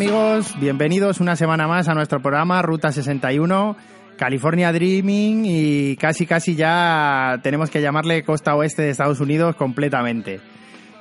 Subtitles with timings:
[0.00, 3.76] Amigos, bienvenidos una semana más a nuestro programa Ruta 61,
[4.16, 10.40] California Dreaming y casi casi ya tenemos que llamarle costa oeste de Estados Unidos completamente.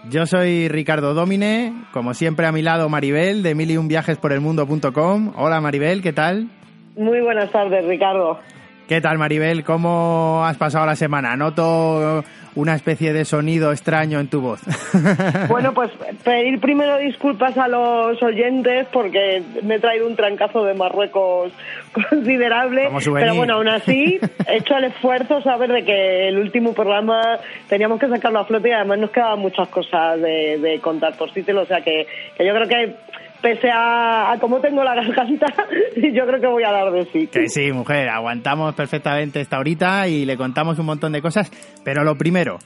[0.09, 5.31] Yo soy Ricardo Domine, como siempre a mi lado Maribel de miliunviajesporelmundo.com.
[5.37, 6.49] Hola Maribel, ¿qué tal?
[6.97, 8.41] Muy buenas tardes, Ricardo.
[8.89, 9.63] ¿Qué tal Maribel?
[9.63, 11.37] ¿Cómo has pasado la semana?
[11.37, 12.23] Noto
[12.55, 14.61] una especie de sonido extraño en tu voz.
[15.47, 15.91] Bueno, pues
[16.23, 21.51] pedir primero disculpas a los oyentes porque me he traído un trancazo de Marruecos
[22.09, 22.89] considerable.
[23.13, 27.37] Pero bueno, aún así he hecho el esfuerzo, saber de que el último programa
[27.67, 31.31] teníamos que sacarlo a flote y además nos quedaban muchas cosas de, de contar por
[31.31, 31.59] sitio.
[31.61, 32.95] O sea que, que yo creo que
[33.41, 35.47] pese a, cómo tengo la garganta,
[35.95, 37.29] yo creo que voy a dar de sí.
[37.47, 41.51] Sí, mujer, aguantamos perfectamente esta horita y le contamos un montón de cosas,
[41.83, 42.59] pero lo primero,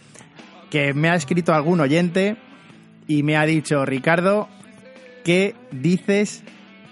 [0.69, 2.35] que me ha escrito algún oyente
[3.07, 4.47] y me ha dicho, Ricardo,
[5.23, 6.43] ¿qué dices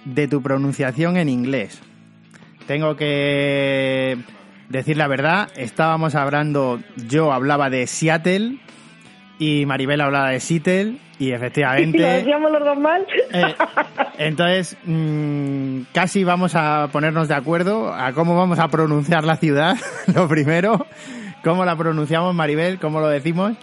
[0.05, 1.81] de tu pronunciación en inglés?
[2.67, 4.17] Tengo que
[4.69, 8.57] decir la verdad, estábamos hablando, yo hablaba de Seattle
[9.39, 11.97] y Maribel hablaba de Seattle y efectivamente...
[11.99, 13.05] ¿Y lo decíamos los dos mal?
[13.31, 13.55] Eh,
[14.17, 19.77] entonces, mmm, casi vamos a ponernos de acuerdo a cómo vamos a pronunciar la ciudad,
[20.15, 20.87] lo primero.
[21.43, 22.79] ¿Cómo la pronunciamos, Maribel?
[22.79, 23.53] ¿Cómo lo decimos?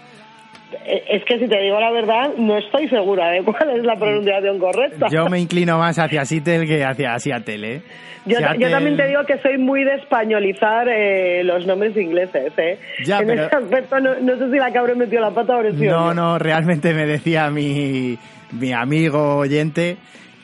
[0.87, 3.97] Eh, Es que si te digo la verdad, no estoy segura de cuál es la
[3.97, 5.06] pronunciación correcta.
[5.11, 7.83] Yo me inclino más hacia Seattle que hacia Seattle, ¿eh?
[8.27, 12.53] Yo, Seattle- yo también te digo que soy muy de españolizar eh, los nombres ingleses,
[12.59, 12.79] ¿eh?
[13.05, 15.62] Ya, en pero- ese aspecto no, no sé si la cabra metió la pata o
[15.62, 18.19] No, no, realmente me decía mi,
[18.53, 19.97] mi amigo oyente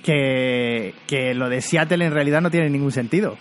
[0.03, 3.37] que, que lo de Seattle en realidad no tiene ningún sentido.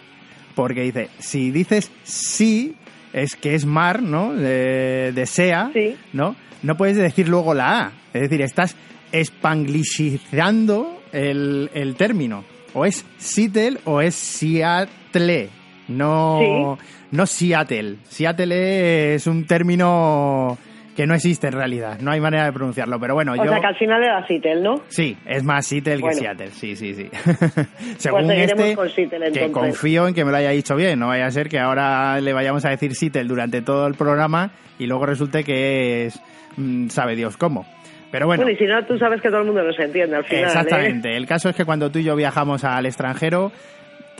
[0.55, 2.75] Porque dice, si dices sí,
[3.13, 4.33] es que es mar, ¿no?
[4.33, 5.95] De, de sea, Sí.
[6.13, 6.35] ¿no?
[6.63, 7.91] No puedes decir luego la A.
[8.13, 8.75] Es decir, estás
[9.11, 12.43] espanglishizando el, el término.
[12.73, 15.49] O es Seattle o es Seattle.
[15.87, 16.77] No,
[17.11, 17.97] no Seattle.
[18.09, 20.57] Seattle es un término
[20.95, 21.99] que no existe en realidad.
[21.99, 22.99] No hay manera de pronunciarlo.
[22.99, 23.43] Pero bueno, O yo...
[23.45, 24.75] sea que al final era Seattle, ¿no?
[24.87, 26.09] Sí, es más Seattle Bueno.
[26.17, 27.09] que Seattle, sí, sí, sí.
[27.97, 31.07] Según seguiremos este, con Seattle, que confío en que me lo haya dicho bien, no
[31.07, 34.85] vaya a ser que ahora le vayamos a decir Seattle durante todo el programa y
[34.85, 36.19] luego resulte que es,
[36.57, 37.65] mm, sabe Dios cómo.
[38.11, 40.23] Pero bueno, Bueno, y si no, tú sabes que todo el mundo nos entiende al
[40.25, 40.43] final.
[40.43, 40.45] ¿eh?
[40.45, 41.17] exactamente.
[41.17, 43.51] El caso es que cuando tú y yo viajamos al extranjero,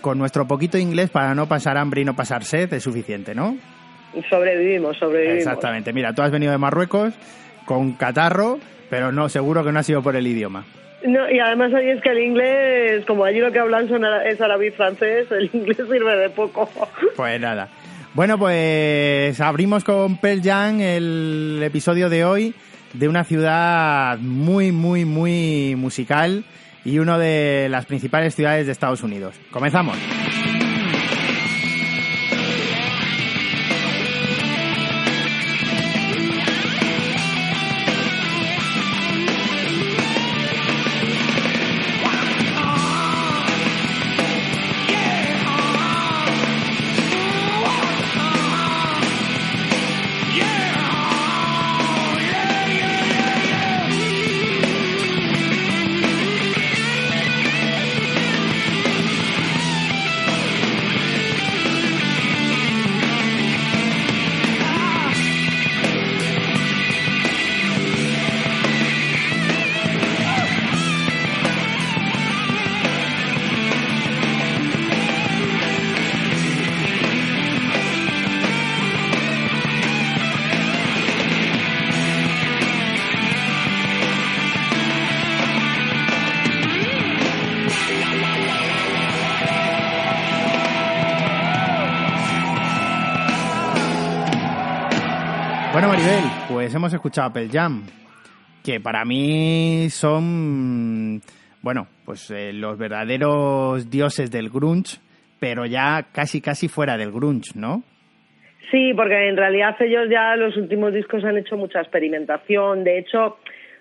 [0.02, 3.56] con nuestro poquito inglés para no pasar hambre y no pasar sed es suficiente, ¿no?
[4.30, 5.40] Sobrevivimos, sobrevivimos.
[5.40, 5.94] Exactamente.
[5.94, 7.14] Mira, tú has venido de Marruecos
[7.66, 8.60] con catarro,
[8.90, 10.66] pero no, seguro que no ha sido por el idioma.
[11.06, 14.40] No, y además ahí es que el inglés, como allí lo que hablan son es
[14.40, 16.70] árabe y francés, el inglés sirve de poco.
[17.16, 17.70] Pues nada.
[18.14, 22.54] Bueno, pues abrimos con Pearl Jam el episodio de hoy
[22.94, 26.44] de una ciudad muy, muy, muy musical
[26.86, 29.36] y una de las principales ciudades de Estados Unidos.
[29.52, 29.98] Comenzamos.
[95.86, 97.84] Bueno, Maribel, pues hemos escuchado Pearl Jam,
[98.64, 101.22] que para mí son,
[101.62, 105.00] bueno, pues eh, los verdaderos dioses del grunge,
[105.42, 107.84] pero ya casi casi fuera del grunge, ¿no?
[108.72, 112.86] Sí, porque en realidad ellos ya los últimos discos han hecho mucha experimentación.
[112.86, 113.40] De hecho,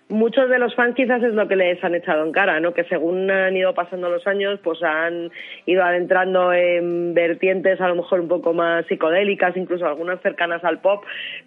[0.08, 2.75] muchos de los fans quizás es lo que les han echado en cara, ¿no?
[2.75, 5.31] Que según han ido pasando los años, pues han
[5.66, 10.81] ido adentrando en vertientes a lo mejor un poco más psicodélicas, incluso algunas cercanas al
[10.81, 11.04] pop.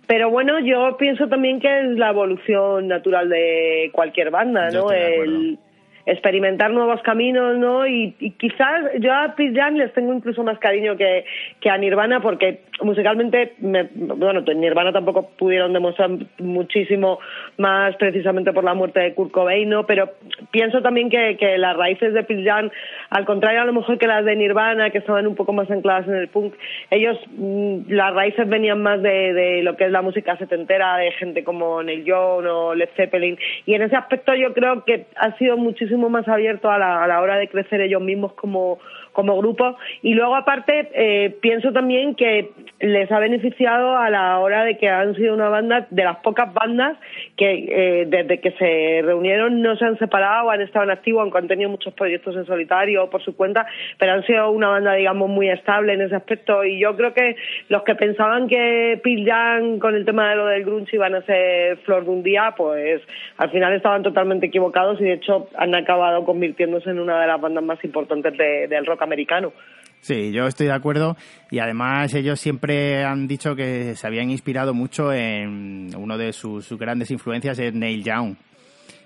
[0.08, 4.92] Pero bueno, yo pienso también que es la evolución natural de cualquier banda, ¿no?
[4.92, 5.58] El,
[6.06, 7.88] experimentar nuevos caminos, ¿no?
[7.88, 11.26] Y, quizás yo a Pete les tengo incluso más cariño que,
[11.60, 17.20] que a Nirvana porque musicalmente, me, bueno, Nirvana tampoco pudieron demostrar muchísimo
[17.58, 19.86] más precisamente por la muerte de Kurt Cobain, ¿no?
[19.86, 20.12] Pero
[20.52, 22.70] pienso también que, que las raíces de Pete Young,
[23.10, 26.08] al contrario a lo mejor que las de Nirvana, que estaban un poco más ancladas
[26.08, 26.54] en el punk,
[26.92, 31.12] ellos, mm, las raíces venían más de, de lo que es la música setentera, de
[31.14, 35.36] gente como Neil Young o Led Zeppelin, y en ese aspecto yo creo que ha
[35.38, 38.80] sido muchísimo más abierto a la, a la hora de crecer ellos mismos como,
[39.16, 39.78] como grupo.
[40.04, 44.90] Y luego, aparte, eh, pienso también que les ha beneficiado a la hora de que
[44.90, 46.98] han sido una banda de las pocas bandas
[47.38, 51.48] que eh, desde que se reunieron no se han separado, han estado en activo, han
[51.48, 53.66] tenido muchos proyectos en solitario por su cuenta,
[53.98, 56.64] pero han sido una banda, digamos, muy estable en ese aspecto.
[56.66, 57.38] Y yo creo que
[57.70, 61.22] los que pensaban que Pil Young con el tema de lo del grunge iban a
[61.22, 63.02] ser flor de un día, pues
[63.38, 67.40] al final estaban totalmente equivocados y de hecho han acabado convirtiéndose en una de las
[67.40, 69.54] bandas más importantes del rock americano.
[70.02, 71.18] Sí, yo estoy de acuerdo
[71.50, 76.70] y además ellos siempre han dicho que se habían inspirado mucho en uno de sus,
[76.78, 78.36] grandes influencias es Neil Young.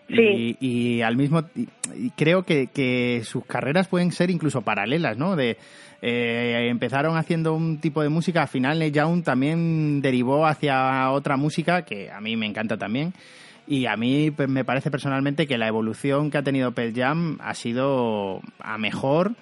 [0.10, 0.58] Sí.
[0.60, 1.44] Y, al mismo
[1.96, 5.36] y creo que, que, sus carreras pueden ser incluso paralelas, ¿no?
[5.36, 5.56] De
[6.02, 11.38] eh, empezaron haciendo un tipo de música, al final Neil Young también derivó hacia otra
[11.38, 13.14] música que a mí me encanta también.
[13.68, 17.38] Y a mí pues, me parece personalmente que la evolución que ha tenido Pearl Jam
[17.40, 19.36] ha sido a mejor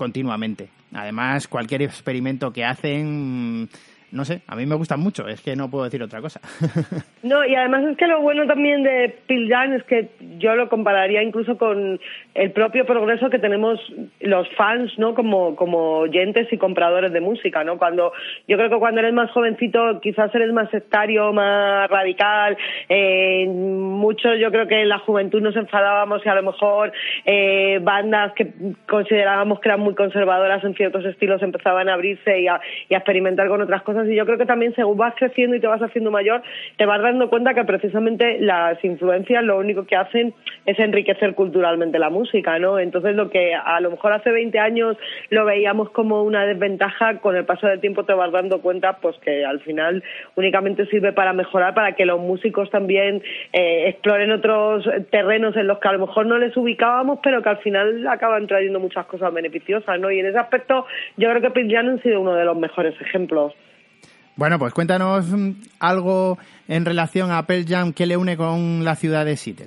[0.00, 0.70] continuamente.
[0.94, 3.68] Además, cualquier experimento que hacen
[4.12, 6.40] no sé, a mí me gustan mucho, es que no puedo decir otra cosa.
[7.22, 10.08] no, y además es que lo bueno también de Pil es que
[10.38, 12.00] yo lo compararía incluso con
[12.34, 13.78] el propio progreso que tenemos
[14.20, 15.14] los fans, ¿no?
[15.14, 17.78] Como, como oyentes y compradores de música, ¿no?
[17.78, 18.12] Cuando,
[18.48, 22.56] yo creo que cuando eres más jovencito quizás eres más sectario, más radical,
[22.88, 26.92] eh, mucho yo creo que en la juventud nos enfadábamos y a lo mejor
[27.24, 28.52] eh, bandas que
[28.88, 33.62] considerábamos que eran muy conservadoras en ciertos estilos empezaban a abrirse y a experimentar con
[33.62, 36.42] otras cosas y yo creo que también según vas creciendo y te vas haciendo mayor,
[36.76, 40.34] te vas dando cuenta que precisamente las influencias lo único que hacen
[40.66, 42.78] es enriquecer culturalmente la música, ¿no?
[42.78, 44.96] Entonces lo que a lo mejor hace 20 años
[45.30, 49.16] lo veíamos como una desventaja, con el paso del tiempo te vas dando cuenta pues
[49.18, 50.02] que al final
[50.36, 55.78] únicamente sirve para mejorar, para que los músicos también eh, exploren otros terrenos en los
[55.78, 59.32] que a lo mejor no les ubicábamos, pero que al final acaban trayendo muchas cosas
[59.32, 60.10] beneficiosas, ¿no?
[60.10, 60.86] Y en ese aspecto
[61.16, 63.54] yo creo que Pink ha sido uno de los mejores ejemplos.
[64.40, 65.50] Bueno, pues cuéntanos mm,
[65.80, 69.66] algo en relación a Pearl Jam que le une con la ciudad de Seattle.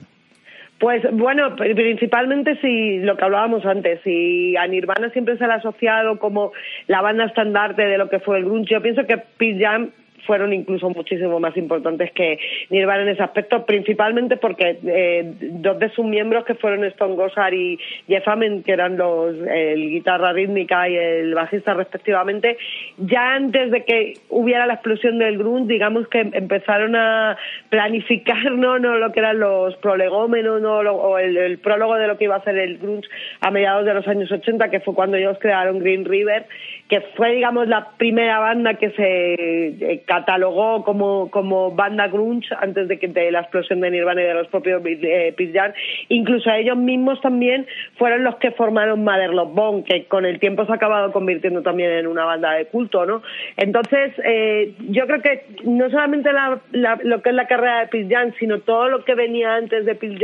[0.79, 5.57] Pues bueno, principalmente si lo que hablábamos antes, si a Nirvana siempre se le ha
[5.57, 6.53] asociado como
[6.88, 9.89] la banda estandarte de lo que fue el grunge, yo pienso que Pearl Jam
[10.25, 12.39] fueron incluso muchísimo más importantes que
[12.69, 17.53] Nirvana en ese aspecto, principalmente porque eh, dos de sus miembros que fueron Stone Gossard
[17.53, 17.77] y
[18.07, 22.57] Jeff Amen, que eran los el guitarra rítmica y el bajista respectivamente,
[22.97, 27.37] ya antes de que hubiera la explosión del grunge, digamos que empezaron a
[27.69, 32.17] planificar no, no lo que eran los prolegómenos no, o el, el prólogo de lo
[32.17, 33.07] que iba a ser el grunge
[33.41, 36.45] a mediados de los años 80, que fue cuando ellos crearon Green River,
[36.89, 39.33] que fue digamos la primera banda que se
[39.73, 44.25] eh, catalogó como, como banda grunge antes de que de la explosión de Nirvana y
[44.25, 45.73] de los propios eh, Pete
[46.09, 47.65] Incluso ellos mismos también
[47.97, 51.61] fueron los que formaron Mother Love Bone, que con el tiempo se ha acabado convirtiendo
[51.61, 53.21] también en una banda de culto, ¿no?
[53.57, 58.33] Entonces, eh, yo creo que no solamente la, lo que es la carrera de Pete
[58.39, 60.17] sino todo lo que venía antes de Pete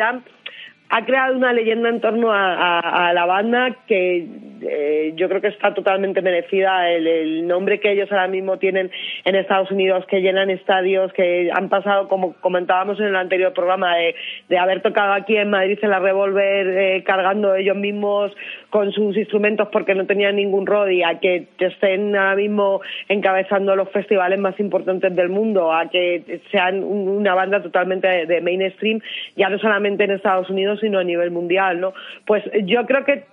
[0.89, 4.27] ha creado una leyenda en torno a, la banda que
[4.62, 8.91] eh, yo creo que está totalmente merecida el, nombre que ellos ahora mismo tienen
[9.24, 13.96] en Estados Unidos, que llenan estadios, que han pasado, como comentábamos en el anterior programa,
[13.96, 18.31] de, haber tocado aquí en Madrid en la Revolver eh, cargando ellos mismos
[18.69, 23.89] con sus instrumentos porque no tenían ningún rodi, a que estén ahora mismo encabezando los
[23.89, 29.01] festivales más importantes del mundo, a que sean una banda totalmente de mainstream,
[29.36, 31.93] ya no solamente en Estados Unidos, sino a nivel mundial, ¿no?
[32.25, 33.25] Pues yo creo que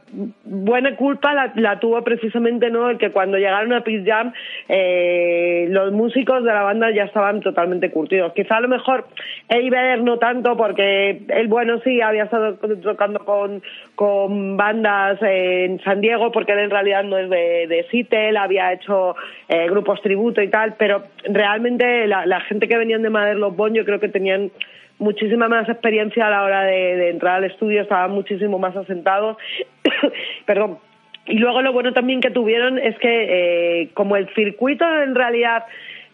[0.44, 4.32] buena culpa la, tuvo precisamente no el que cuando llegaron a Peace Jam
[4.68, 8.32] eh, los músicos de la banda ya estaban totalmente curtidos.
[8.32, 9.06] Quizá a lo mejor
[9.48, 13.62] Vedder no tanto porque él bueno sí había estado tocando con,
[13.94, 18.72] con bandas en San Diego porque él en realidad no es de, de Seattle, había
[18.72, 19.16] hecho
[19.48, 23.56] eh, grupos tributo y tal, pero realmente la, la gente que venían de Madrid los
[23.56, 24.50] Bon yo creo que tenían
[24.98, 29.36] muchísima más experiencia a la hora de, entrar al estudio, estaban muchísimo más asentados.
[30.46, 30.78] Perdón.
[31.26, 35.64] Y luego lo bueno también que tuvieron es que eh, como el circuito en realidad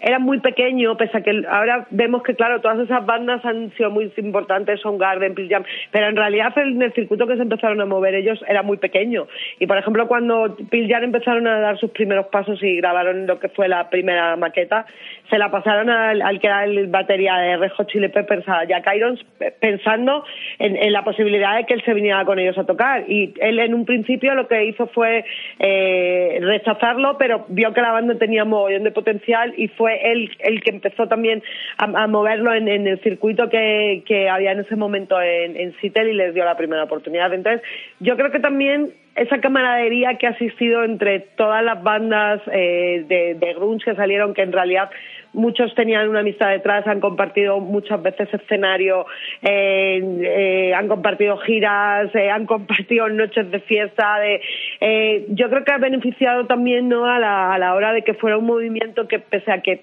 [0.03, 3.91] era muy pequeño, pese a que ahora vemos que, claro, todas esas bandas han sido
[3.91, 7.81] muy importantes, son Garden, Pearl Jam, pero en realidad en el circuito que se empezaron
[7.81, 9.29] a mover ellos era muy pequeño.
[9.61, 13.39] Y, por ejemplo, cuando Pearl Jam empezaron a dar sus primeros pasos y grabaron lo
[13.39, 14.87] que fue la primera maqueta,
[15.31, 19.25] se la pasaron al, que era el batería de Rejo Chile Peppers, a Jack Irons,
[19.61, 20.25] pensando
[20.59, 23.05] en, la posibilidad de que él se viniera con ellos a tocar.
[23.09, 25.25] Y él en un principio lo que hizo fue
[25.59, 30.63] eh, rechazarlo, pero vio que la banda tenía mogollón de potencial y fue él el
[30.63, 31.43] que empezó también
[31.77, 36.35] a, moverlo en, el circuito que, había en ese momento en, en Seattle y les
[36.35, 37.33] dio la primera oportunidad.
[37.33, 37.63] Entonces,
[38.01, 43.35] yo creo que también esa camaradería que ha existido entre todas las bandas eh, de,
[43.35, 44.91] de grunge que salieron, que en realidad
[45.33, 49.07] muchos tenían una amistad detrás, han compartido muchas veces escenario,
[49.43, 54.19] eh, eh, han compartido giras, eh, han compartido noches de fiesta.
[54.19, 57.07] De, yo creo que ha beneficiado también ¿no?
[57.07, 59.83] a, la, a la hora de que fuera un movimiento que, pese a que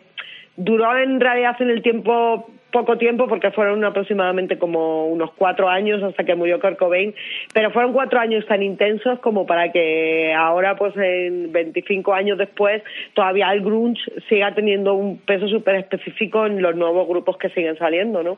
[0.56, 6.02] duró en realidad en el tiempo poco tiempo porque fueron aproximadamente como unos cuatro años
[6.04, 7.14] hasta que murió Kurt Cobain,
[7.54, 12.84] pero fueron cuatro años tan intensos como para que ahora, pues en 25 años después,
[13.14, 17.78] todavía el grunge siga teniendo un peso súper específico en los nuevos grupos que siguen
[17.78, 18.38] saliendo, ¿no?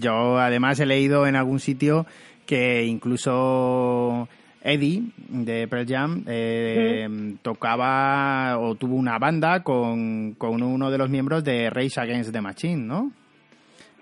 [0.00, 2.06] Yo además he leído en algún sitio
[2.46, 4.28] que incluso
[4.62, 7.08] Eddie de Pearl Jam eh,
[7.42, 12.40] tocaba o tuvo una banda con, con uno de los miembros de Race Against the
[12.40, 13.12] Machine, ¿no?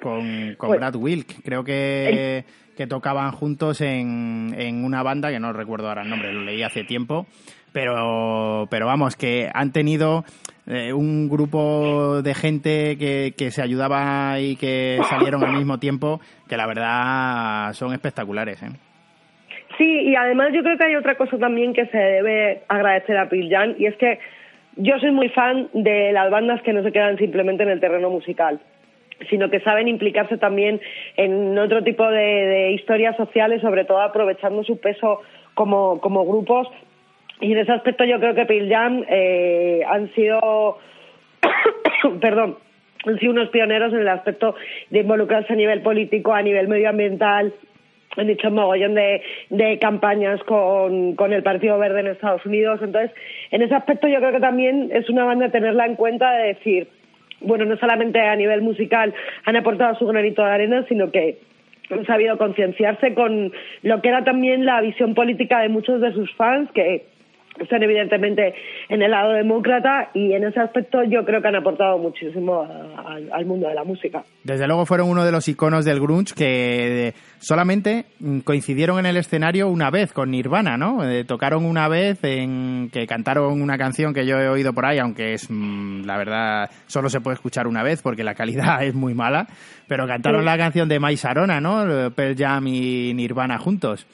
[0.05, 1.43] Con, con pues, Brad Wilk.
[1.43, 2.45] Creo que,
[2.77, 6.63] que tocaban juntos en, en una banda, que no recuerdo ahora el nombre, lo leí
[6.63, 7.27] hace tiempo,
[7.73, 10.25] pero, pero vamos, que han tenido
[10.67, 16.21] eh, un grupo de gente que, que se ayudaba y que salieron al mismo tiempo,
[16.49, 18.63] que la verdad son espectaculares.
[18.63, 18.69] ¿eh?
[19.79, 23.29] Sí, y además yo creo que hay otra cosa también que se debe agradecer a
[23.31, 24.19] Jan, y es que
[24.77, 28.11] yo soy muy fan de las bandas que no se quedan simplemente en el terreno
[28.11, 28.61] musical
[29.28, 30.81] sino que saben implicarse también
[31.16, 35.21] en otro tipo de, historias sociales, sobre todo aprovechando su peso
[35.54, 36.69] como, como grupos.
[37.40, 40.78] Y en ese aspecto yo creo que Pearl Jam eh, han sido,
[42.21, 42.59] perdón,
[43.07, 44.54] han sido unos pioneros en el aspecto
[44.90, 47.52] de involucrarse a nivel político, a nivel medioambiental,
[48.16, 52.81] han hecho un mogollón de, de campañas con, con el Partido Verde en Estados Unidos.
[52.83, 53.11] Entonces,
[53.50, 56.88] en ese aspecto yo creo que también es una banda tenerla en cuenta de decir,
[57.41, 59.14] bueno, no solamente a nivel musical
[59.45, 61.38] han aportado su granito de arena, sino que
[61.91, 66.33] han sabido concienciarse con lo que era también la visión política de muchos de sus
[66.35, 67.05] fans, que
[67.59, 68.55] están evidentemente
[68.89, 72.67] en el lado demócrata y en ese aspecto yo creo que han aportado muchísimo
[73.33, 74.25] al mundo de la música.
[74.43, 78.07] Desde luego fueron uno de los iconos del grunge que solamente
[78.45, 81.09] coincidieron en el escenario una vez con Nirvana, ¿no?
[81.09, 84.99] Eh, tocaron una vez en que cantaron una canción que yo he oído por ahí,
[84.99, 88.95] aunque es mm, la verdad solo se puede escuchar una vez porque la calidad es
[88.95, 89.47] muy mala,
[89.87, 92.11] pero cantaron la canción de Mai Sarona, ¿no?
[92.15, 94.07] Pearl Jam y Nirvana juntos.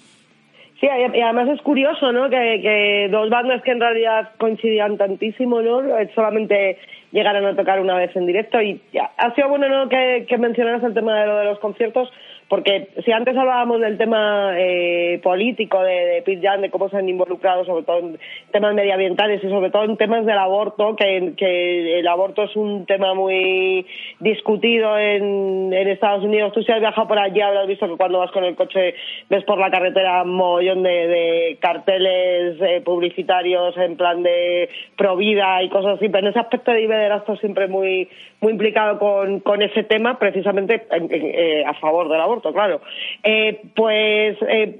[0.80, 2.30] Sí, y además es curioso, ¿no?
[2.30, 5.82] Que, dos bandas que en realidad coincidían tantísimo, ¿no?
[6.14, 6.78] Solamente
[7.12, 8.80] llegaron a tocar una vez en directo y
[9.18, 9.90] ha sido bueno, ¿no?
[9.90, 12.10] Que, que mencionaras el tema de lo de los conciertos
[12.50, 17.08] porque si antes hablábamos del tema eh, político de, de Jan, de cómo se han
[17.08, 18.18] involucrado sobre todo en
[18.50, 22.86] temas medioambientales y sobre todo en temas del aborto, que, que el aborto es un
[22.86, 23.86] tema muy
[24.18, 26.52] discutido en, Estados Unidos.
[26.52, 28.94] Tú si has viajado por allí habrás visto que cuando vas con el coche
[29.28, 35.62] ves por la carretera un mogollón de, carteles eh, publicitarios en plan de pro vida
[35.62, 36.08] y cosas así.
[36.08, 38.08] Pero en ese aspecto de Iber estado siempre muy,
[38.40, 42.80] muy implicado con, con ese tema, precisamente eh, a favor del aborto claro.
[43.22, 44.78] Eh, pues eh,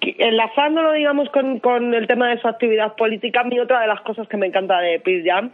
[0.00, 4.36] enlazándolo, digamos, con, el tema de su actividad política, a otra de las cosas que
[4.36, 5.50] me encanta de Pearl Jam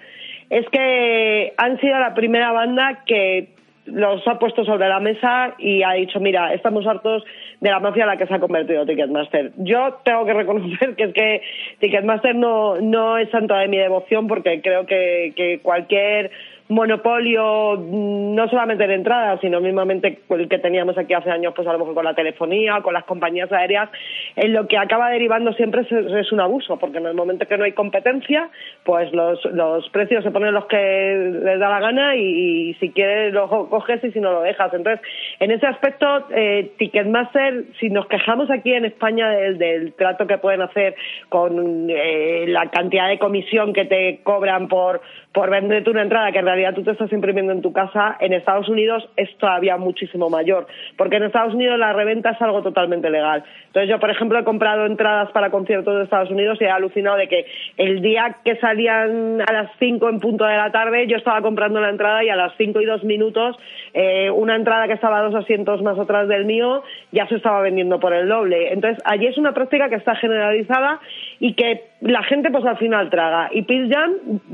[0.51, 3.49] es que han sido la primera banda que
[3.87, 7.25] los ha puesto sobre la mesa y ha dicho, mira, estamos hartos
[7.61, 9.53] de la mafia a la que se ha convertido Ticketmaster.
[9.57, 11.43] Yo tengo que reconocer que es que
[11.81, 16.31] Ticketmaster no, no es santo de mi devoción porque creo que cualquier
[16.69, 21.69] monopolio mm, no solamente de entrada, sino mismamente el que teníamos aquí hace años, pues
[21.69, 23.91] a lo mejor con la telefonía, con las compañías aéreas,
[24.37, 27.65] en lo que acaba derivando siempre es, un abuso, porque en el momento que no
[27.65, 28.49] hay competencia,
[28.83, 33.33] pues los, los precios se ponen los que les da la gana y, si quieres
[33.33, 34.73] lo coges y si no lo dejas.
[34.73, 35.07] Entonces,
[35.41, 40.63] en ese aspecto, eh, Ticketmaster, si nos quejamos aquí en España del, trato que pueden
[40.63, 40.95] hacer
[41.29, 45.03] con eh, la cantidad de comisión que te cobran por
[45.35, 48.33] por venderte una entrada que en realidad tú te estás imprimiendo en tu casa, en
[48.33, 53.11] Estados Unidos es todavía muchísimo mayor, porque en Estados Unidos la reventa es algo totalmente
[53.11, 53.45] legal.
[53.67, 57.17] Entonces yo, por ejemplo, he comprado entradas para conciertos de Estados Unidos y he alucinado
[57.17, 57.47] de que
[57.77, 61.81] el día que salían a las 5 en punto de la tarde, yo estaba comprando
[61.81, 63.57] la entrada y a las 5 y 2 minutos
[63.93, 66.83] eh, una entrada que estaba a dos asientos más atrás del mío
[67.13, 68.73] ya se estaba vendiendo por el doble.
[68.73, 71.01] Entonces allí es una práctica que está generalizada
[71.45, 73.51] y que la gente pues al final traga.
[73.53, 74.13] Y Pearl Jam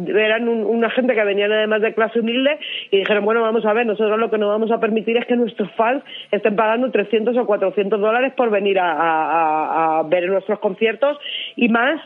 [0.09, 2.59] eran una gente que venían además de clase humilde
[2.91, 5.37] y dijeron, bueno, vamos a ver, nosotros lo que no vamos a permitir es que
[5.37, 11.17] nuestros fans estén pagando 300 o 400 dólares por venir a ver nuestros conciertos
[11.55, 12.01] y más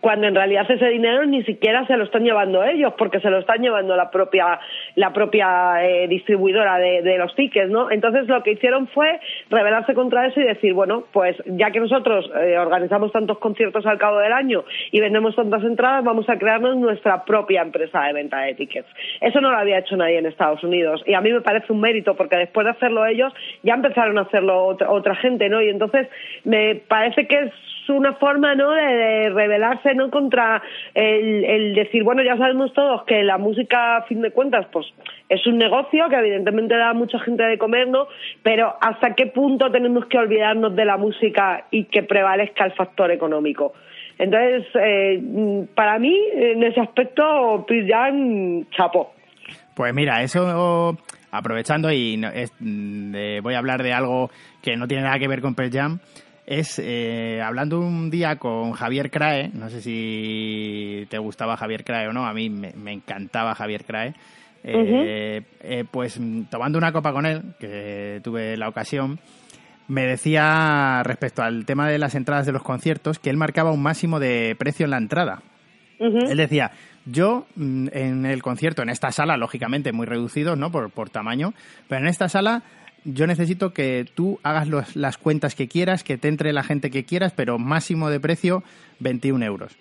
[0.00, 3.38] cuando en realidad ese dinero ni siquiera se lo están llevando ellos, porque se lo
[3.38, 4.60] están llevando la propia,
[4.94, 7.90] la propia eh, distribuidora de, los tickets, ¿no?
[7.90, 12.30] Entonces lo que hicieron fue rebelarse contra eso y decir, bueno, pues ya que nosotros
[12.40, 16.76] eh, organizamos tantos conciertos al cabo del año y vendemos tantas entradas, vamos a crearnos
[16.76, 18.88] nuestra propia empresa de venta de tickets.
[19.20, 21.80] Eso no lo había hecho nadie en Estados Unidos y a mí me parece un
[21.80, 25.62] mérito porque después de hacerlo ellos ya empezaron a hacerlo otra, otra gente, ¿no?
[25.62, 26.08] Y entonces
[26.44, 27.52] me parece que es
[27.88, 30.62] una forma no de, rebelarse no contra
[30.94, 34.86] el, decir bueno ya sabemos todos que la música a fin de cuentas pues
[35.28, 38.08] es un negocio que evidentemente da mucha gente de comer no
[38.42, 43.10] pero hasta qué punto tenemos que olvidarnos de la música y que prevalezca el factor
[43.10, 43.72] económico
[44.18, 49.12] entonces eh, para mí en ese aspecto Pete Jan chapó
[49.74, 50.96] pues mira eso
[51.30, 52.20] aprovechando y
[53.42, 54.30] voy a hablar de algo
[54.62, 55.70] que no tiene nada que ver con Pearl
[56.46, 62.06] es eh, hablando un día con Javier Crae, no sé si te gustaba Javier Crae
[62.08, 64.14] o no, a mí me, encantaba Javier Crae,
[64.62, 69.18] eh, eh, pues tomando una copa con él, que tuve la ocasión,
[69.88, 73.82] me decía respecto al tema de las entradas de los conciertos que él marcaba un
[73.82, 75.42] máximo de precio en la entrada.
[75.98, 76.72] Él decía,
[77.06, 80.70] yo mm, en el concierto, en esta sala, lógicamente muy reducido, ¿no?
[80.70, 81.54] Por, por tamaño,
[81.88, 82.62] pero en esta sala
[83.06, 87.04] yo necesito que tú hagas las cuentas que quieras, que te entre la gente que
[87.04, 88.62] quieras, pero máximo de precio
[89.00, 89.76] 21 euros.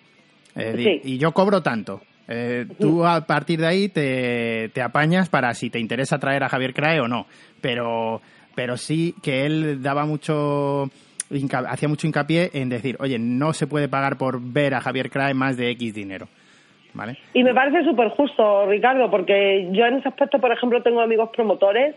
[1.04, 2.02] Y yo cobro tanto.
[2.28, 6.50] Eh, tú a partir de ahí te, te, apañas para si te interesa traer a
[6.50, 7.28] Javier Crae o no.
[7.62, 8.22] Pero,
[8.56, 10.90] pero sí que él daba mucho
[11.68, 15.34] hacía mucho hincapié en decir, oye, no se puede pagar por ver a Javier Crae
[15.34, 16.28] más de X dinero.
[16.94, 17.18] ¿Vale?
[17.34, 21.30] Y me parece súper justo, Ricardo, porque yo en ese aspecto, por ejemplo, tengo amigos
[21.36, 21.94] promotores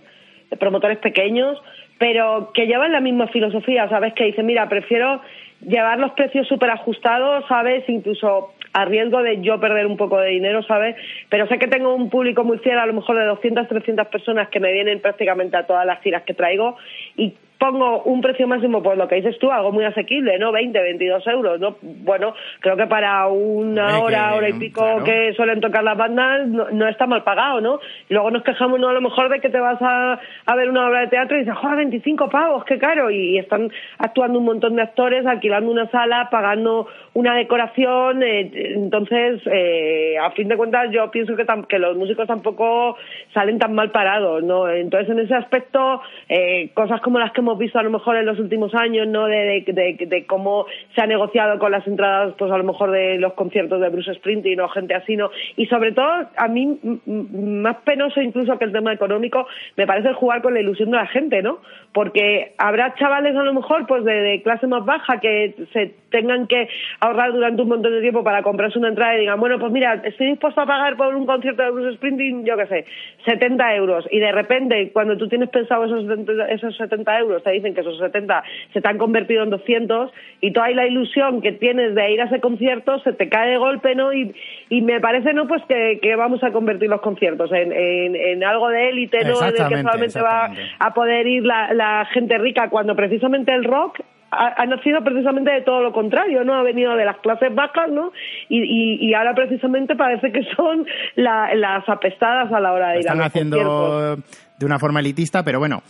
[0.58, 1.58] promotores pequeños,
[1.98, 4.14] pero que llevan la misma filosofía, ¿sabes?
[4.14, 5.20] Que dicen, mira, prefiero
[5.60, 7.88] llevar los precios súper ajustados, ¿sabes?
[7.88, 10.96] Incluso a riesgo de yo perder un poco de dinero, ¿sabes?
[11.28, 14.48] Pero sé que tengo un público muy fiel, a lo mejor de 200, 300 personas
[14.48, 16.76] que me vienen prácticamente a todas las tiras que traigo
[17.16, 20.52] y pongo un precio máximo, pues lo que dices tú, algo muy asequible, ¿no?
[20.52, 21.76] 20, 22 euros, ¿no?
[21.82, 26.88] Bueno, creo que para una hora, hora y pico que suelen tocar las bandas, no,
[26.88, 27.80] está mal pagado, ¿no?
[28.08, 28.88] Y luego nos quejamos, ¿no?
[28.88, 31.40] A lo mejor de que te vas a, a ver una obra de teatro y
[31.40, 33.10] dices, ¡joder, 25 pavos, qué caro!
[33.10, 39.40] Y, están actuando un montón de actores, alquilando una sala, pagando una decoración, eh, entonces,
[39.46, 42.96] eh, a fin de cuentas, yo pienso que, que los músicos tampoco
[43.32, 44.68] salen tan mal parados, ¿no?
[44.68, 48.26] Entonces, en ese aspecto, eh, cosas como las que hemos visto a lo mejor en
[48.26, 49.26] los últimos años, ¿no?
[49.26, 53.34] De, de, cómo se ha negociado con las entradas, pues a lo mejor de los
[53.34, 55.30] conciertos de Bruce Springsteen o gente así, ¿no?
[55.56, 60.42] Y sobre todo, a mí, más penoso incluso que el tema económico, me parece jugar
[60.42, 61.60] con la ilusión de la gente, ¿no?
[61.92, 66.68] Porque habrá chavales a lo mejor, pues de, clase más baja que se tengan que
[67.00, 69.94] ahorrar durante un montón de tiempo para comprarse una entrada y digan, bueno, pues mira,
[70.04, 72.84] estoy dispuesto a pagar por un concierto de Bruce Springsteen, yo qué sé,
[73.24, 74.06] 70 euros.
[74.10, 76.04] Y de repente, cuando tú tienes pensado esos
[76.50, 80.52] esos 70 euros, te dicen que esos 70 se te han convertido en 200 y
[80.52, 83.94] toda la ilusión que tienes de ir a ese concierto se te cae de golpe,
[83.94, 84.12] ¿no?
[84.12, 84.34] Y,
[84.68, 85.46] y me parece, ¿no?
[85.46, 89.40] Pues que, que vamos a convertir los conciertos en, en, algo de élite, ¿no?
[89.40, 94.00] De que solamente va a poder ir la, la gente rica cuando precisamente el rock
[94.30, 96.54] ha, nacido precisamente de todo lo contrario, ¿no?
[96.54, 98.12] Ha venido de las clases bajas, ¿no?
[98.48, 103.14] Y, y, ahora precisamente parece que son las apestadas a la hora de ir a
[103.14, 104.16] los haciendo
[104.58, 105.82] de una forma elitista, pero bueno,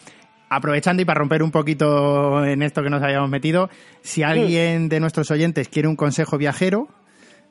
[0.48, 3.70] aprovechando y para romper un poquito en esto que nos habíamos metido,
[4.02, 6.88] si alguien de nuestros oyentes quiere un consejo viajero,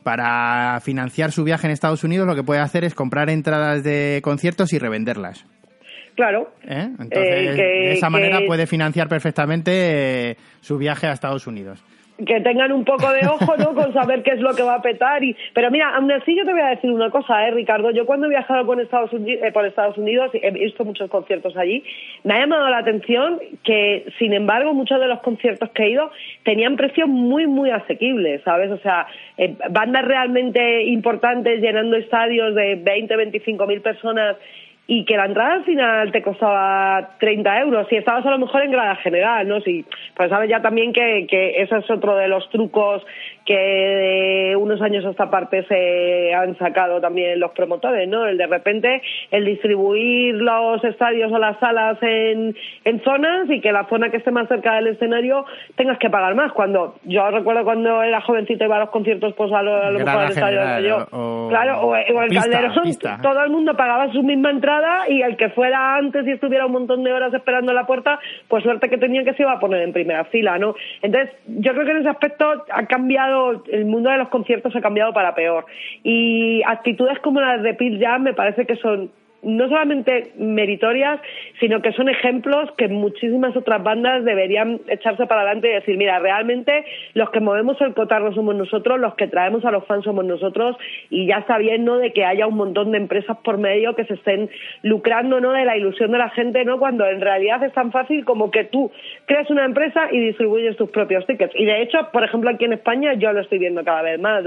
[0.03, 4.21] para financiar su viaje en Estados Unidos, lo que puede hacer es comprar entradas de
[4.23, 5.45] conciertos y revenderlas.
[6.15, 6.53] Claro.
[6.63, 6.89] ¿Eh?
[6.97, 11.83] Entonces, de esa manera puede financiar perfectamente eh, su viaje a Estados Unidos
[12.25, 13.73] que tengan un poco de ojo, ¿no?
[13.75, 15.23] Con saber qué es lo que va a petar.
[15.23, 15.36] Y...
[15.53, 17.91] Pero mira, aún así yo te voy a decir una cosa, ¿eh, Ricardo?
[17.91, 21.56] Yo cuando he viajado por Estados, Unidos, eh, por Estados Unidos, he visto muchos conciertos
[21.56, 21.84] allí,
[22.23, 26.10] me ha llamado la atención que, sin embargo, muchos de los conciertos que he ido
[26.43, 28.71] tenían precios muy, muy asequibles, ¿sabes?
[28.71, 34.38] O sea, eh, bandas realmente importantes llenando estadios de 20, 25 mil personas
[34.89, 38.63] y que la entrada al final te costaba 30 euros si estabas a lo mejor
[38.63, 39.60] en grada general, ¿no?
[39.60, 43.06] Si, pues sabes ya también que, que ese es otro de los trucos
[43.45, 48.26] que de unos años a esta parte se han sacado también los promotores, ¿no?
[48.26, 53.73] El de repente el distribuir los estadios o las salas en, en zonas y que
[53.73, 55.45] la zona que esté más cerca del escenario
[55.76, 56.54] tengas que pagar más.
[56.54, 60.32] Cuando yo recuerdo cuando era jovencito iba a los conciertos, pues a lo, mejor al
[60.32, 61.47] estadio yo.
[61.50, 62.73] claro, o, el Calderón,
[63.21, 64.77] todo el mundo pagaba su misma entrada
[65.10, 68.20] y el que fuera antes y estuviera un montón de horas esperando en la puerta,
[68.48, 70.76] pues suerte que tenía que se iba a poner en primera fila, ¿no?
[71.02, 74.82] Entonces, yo creo que en ese aspecto ha cambiado el mundo de los conciertos ha
[74.82, 75.66] cambiado para peor.
[76.04, 79.12] Y actitudes como las de Pete Jam me parece que son
[79.43, 81.19] no solamente meritorias,
[81.60, 86.19] sino que son ejemplos que muchísimas otras bandas deberían echarse para adelante y decir, mira,
[86.19, 90.26] realmente los que movemos el cotarro somos nosotros, los que traemos a los fans somos
[90.26, 90.76] nosotros
[91.10, 94.06] y ya está bien, ¿no?, de que haya un montón de empresas por medio que
[94.06, 94.50] se estén
[94.82, 98.26] lucrando, ¿no?, de la ilusión de la gente, ¿no?, cuando en realidad es tan fácil
[98.26, 98.91] como que tú
[99.26, 101.54] creas una empresa y distribuyes tus propios tickets.
[101.56, 104.43] Y de hecho, por ejemplo, aquí en España yo lo estoy viendo cada vez más.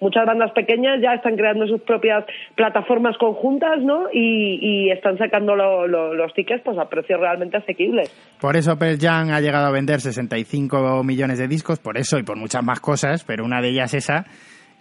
[0.00, 2.24] muchas bandas pequeñas ya están creando sus propias
[2.54, 8.10] plataformas conjuntas, ¿no?, y y, están sacando los tickets pues a precios realmente asequibles.
[8.40, 12.22] Por eso Pearl Jam ha llegado a vender 65 millones de discos, por eso y
[12.22, 14.26] por muchas más cosas, pero una de ellas esa.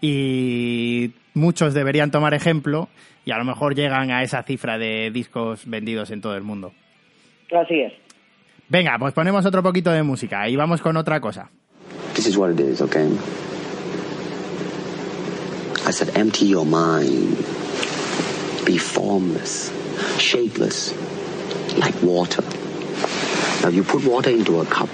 [0.02, 2.88] Y muchos deberían tomar ejemplo
[3.26, 6.72] y a lo mejor llegan a esa cifra de discos vendidos en todo el mundo.
[7.52, 7.94] Así es.
[8.70, 11.50] Venga, pues ponemos otro poquito de música y vamos con otra cosa.
[12.14, 13.08] This is what it is, okay?
[15.88, 17.59] I said empty your mind.
[18.70, 19.72] Be formless,
[20.20, 20.94] shapeless,
[21.80, 22.44] like water.
[23.64, 24.90] Now you put water into a cup,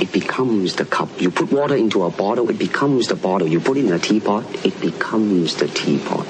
[0.00, 1.10] it becomes the cup.
[1.20, 3.48] You put water into a bottle, it becomes the bottle.
[3.48, 6.26] You put it in a teapot, it becomes the teapot.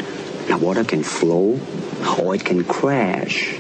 [0.49, 1.61] Now water can flow
[2.19, 3.57] or it can crash.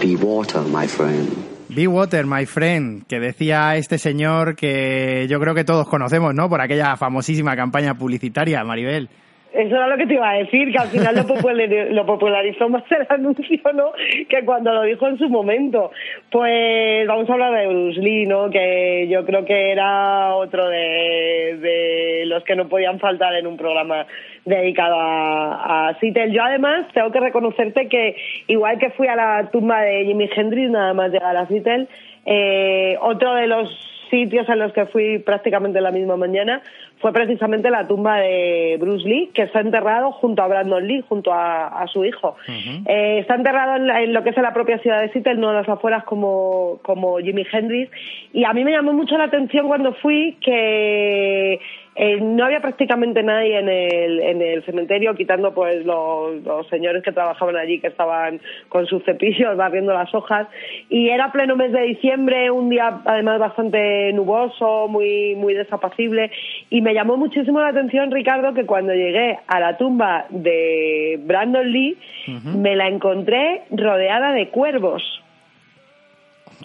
[0.00, 1.40] Be water, my friend.
[1.74, 6.48] Be Water, my friend, que decía este señor que yo creo que todos conocemos, ¿no?
[6.48, 9.08] Por aquella famosísima campaña publicitaria, Maribel.
[9.54, 11.14] Eso era lo que te iba a decir, que al final
[11.90, 13.92] lo, popularizó más el anuncio, ¿no?
[14.28, 15.92] Que cuando lo dijo en su momento.
[16.30, 18.50] Pues vamos a hablar de Bruce Lee, ¿no?
[18.50, 24.06] Que yo creo que era otro de, los que no podían faltar en un programa
[24.44, 28.16] dedicado a, a Yo además tengo que reconocerte que
[28.48, 31.86] igual que fui a la tumba de Jimi Hendrix, nada más llegar a Seattle,
[32.26, 33.68] eh, otro de los
[34.10, 36.62] sitios en los que fui prácticamente la misma mañana
[37.04, 41.34] fue precisamente la tumba de Bruce Lee, que está enterrado junto a Brandon Lee, junto
[41.34, 42.34] a, su hijo.
[42.48, 45.68] Eh, está enterrado en, lo que es la propia ciudad de Seattle, no en las
[45.68, 47.90] afueras como, como Jimi Hendrix.
[48.32, 51.60] Y a mí me llamó mucho la atención cuando fui que
[51.96, 57.04] eh, no había prácticamente nadie en el, en el cementerio, quitando pues los, los, señores
[57.04, 60.48] que trabajaban allí que estaban con sus cepillos barriendo las hojas.
[60.88, 66.30] Y era pleno mes de diciembre, un día además bastante nuboso, muy, muy desapacible.
[66.70, 71.70] Y me llamó muchísimo la atención, Ricardo, que cuando llegué a la tumba de Brandon
[71.70, 71.98] Lee,
[72.44, 75.02] me la encontré rodeada de cuervos.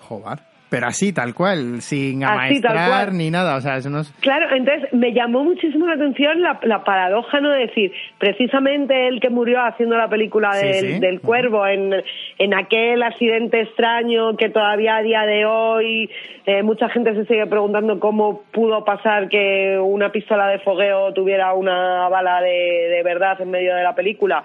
[0.02, 0.49] Joder.
[0.70, 5.14] Pero así, tal cual, sin amaestrar ni nada, o sea, eso no Claro, entonces me
[5.14, 7.50] llamó muchísimo la atención la, paradoja, ¿no?
[7.50, 11.94] De decir, precisamente él que murió haciendo la película del, cuervo, en,
[12.38, 16.10] en aquel accidente extraño que todavía a día de hoy
[16.46, 21.54] eh, mucha gente se sigue preguntando cómo pudo pasar que una pistola de fogueo tuviera
[21.54, 24.44] una bala de, de verdad en medio de la película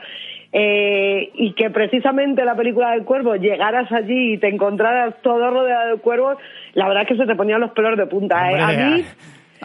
[0.57, 5.97] eh, y que precisamente la película del cuervo llegaras allí y te encontraras todo rodeado
[5.97, 6.39] de cuervos,
[6.75, 8.53] la verdad es que se te ponían los pelos de punta.
[8.53, 8.61] ¿eh?
[8.61, 9.05] A mí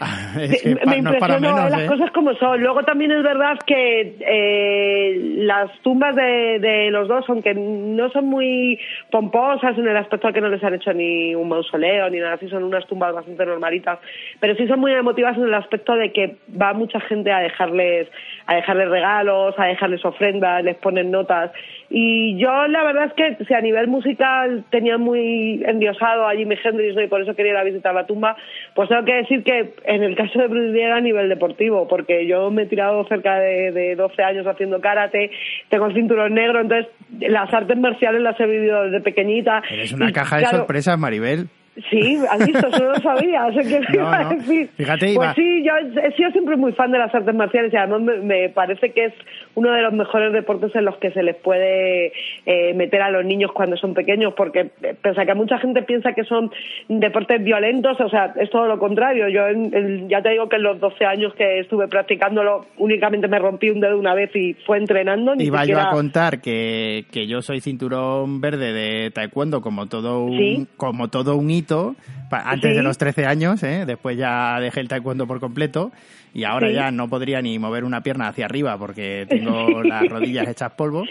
[0.86, 1.86] me impresionó las ¿eh?
[1.86, 2.60] cosas como son.
[2.60, 8.78] Luego también es verdad que eh, las tumbas de, los dos, aunque no son muy
[9.10, 12.34] pomposas en el aspecto de que no les han hecho ni un mausoleo ni nada
[12.34, 13.98] así, son unas tumbas bastante normalitas,
[14.40, 18.08] pero sí son muy emotivas en el aspecto de que va mucha gente a dejarles,
[18.46, 21.50] a dejarles regalos, a dejarles ofrendas, les ponen notas
[21.92, 26.54] Y yo la verdad es que si a nivel musical tenía muy endiosado a Jimi
[26.62, 28.36] Hendrix y por eso quería ir a visitar la tumba,
[28.76, 31.88] pues tengo que decir que en el caso de Bruce Lee era a nivel deportivo,
[31.88, 35.32] porque yo me he tirado cerca de, de 12 años haciendo karate,
[35.68, 39.60] tengo el cinturón negro, entonces las artes marciales las he vivido desde pequeñita.
[39.68, 41.48] Eres una caja de sorpresas, Maribel.
[41.88, 44.40] Sí, has visto, eso no lo sabía, sé que no, no.
[44.76, 48.00] Fíjate, Pues sí, yo he sido siempre muy fan de las artes marciales y además
[48.00, 49.14] me, me, parece que es
[49.54, 52.12] uno de los mejores deportes en los que se les puede
[52.44, 55.82] eh, meter a los niños cuando son pequeños, porque eh, pese a que mucha gente
[55.82, 56.50] piensa que son
[56.88, 59.28] deportes violentos, o sea, es todo lo contrario.
[59.28, 63.28] Yo en, en, ya te digo que en los 12 años que estuve practicándolo únicamente
[63.28, 65.36] me rompí un dedo una vez y fue entrenando.
[65.36, 65.82] Ni Iba siquiera...
[65.82, 70.66] yo a contar que, que yo soy cinturón verde de taekwondo como todo un, ¿Sí?
[70.76, 71.59] como todo un
[72.30, 72.76] antes ¿Sí?
[72.76, 73.84] de los 13 años, ¿eh?
[73.86, 75.92] después ya dejé el taekwondo por completo
[76.32, 76.74] y ahora ¿Sí?
[76.74, 81.04] ya no podría ni mover una pierna hacia arriba porque tengo las rodillas hechas polvo.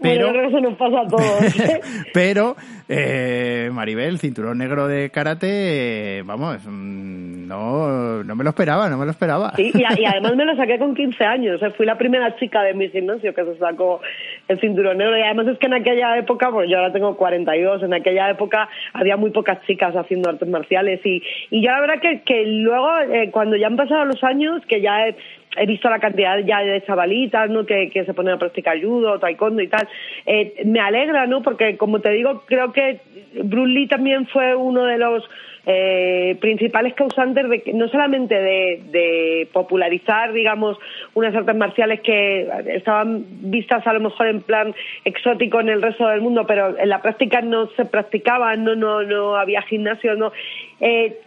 [0.00, 1.60] Pero, bueno, eso nos pasa a todos.
[1.60, 1.80] ¿eh?
[2.12, 2.56] pero
[2.88, 8.98] eh, Maribel, cinturón negro de karate, eh, vamos, mm, no, no me lo esperaba, no
[8.98, 9.52] me lo esperaba.
[9.56, 11.56] Sí, y, y, además me lo saqué con 15 años.
[11.56, 14.00] O sea, fui la primera chica de mi gimnasio que se sacó
[14.48, 15.16] el cinturón negro.
[15.16, 18.68] Y además es que en aquella época, pues yo ahora tengo 42, en aquella época
[18.92, 21.00] había muy pocas chicas haciendo artes marciales.
[21.04, 24.62] Y, y yo la verdad que, que luego, eh, cuando ya han pasado los años,
[24.66, 27.64] que ya he, visto la cantidad ya de chavalitas ¿no?
[27.64, 29.88] que, que se ponen a practicar judo, taekwondo y tal,
[30.26, 31.42] eh, me alegra, ¿no?
[31.42, 33.00] Porque como te digo, creo que
[33.42, 35.24] Bruce Lee también fue uno de los
[35.68, 40.78] eh, principales causantes de no solamente de, de, popularizar, digamos,
[41.12, 44.72] unas artes marciales que estaban vistas a lo mejor en plan
[45.04, 49.02] exótico en el resto del mundo, pero en la práctica no se practicaban, no, no,
[49.02, 50.30] no había gimnasio, no.
[50.80, 51.20] Eh,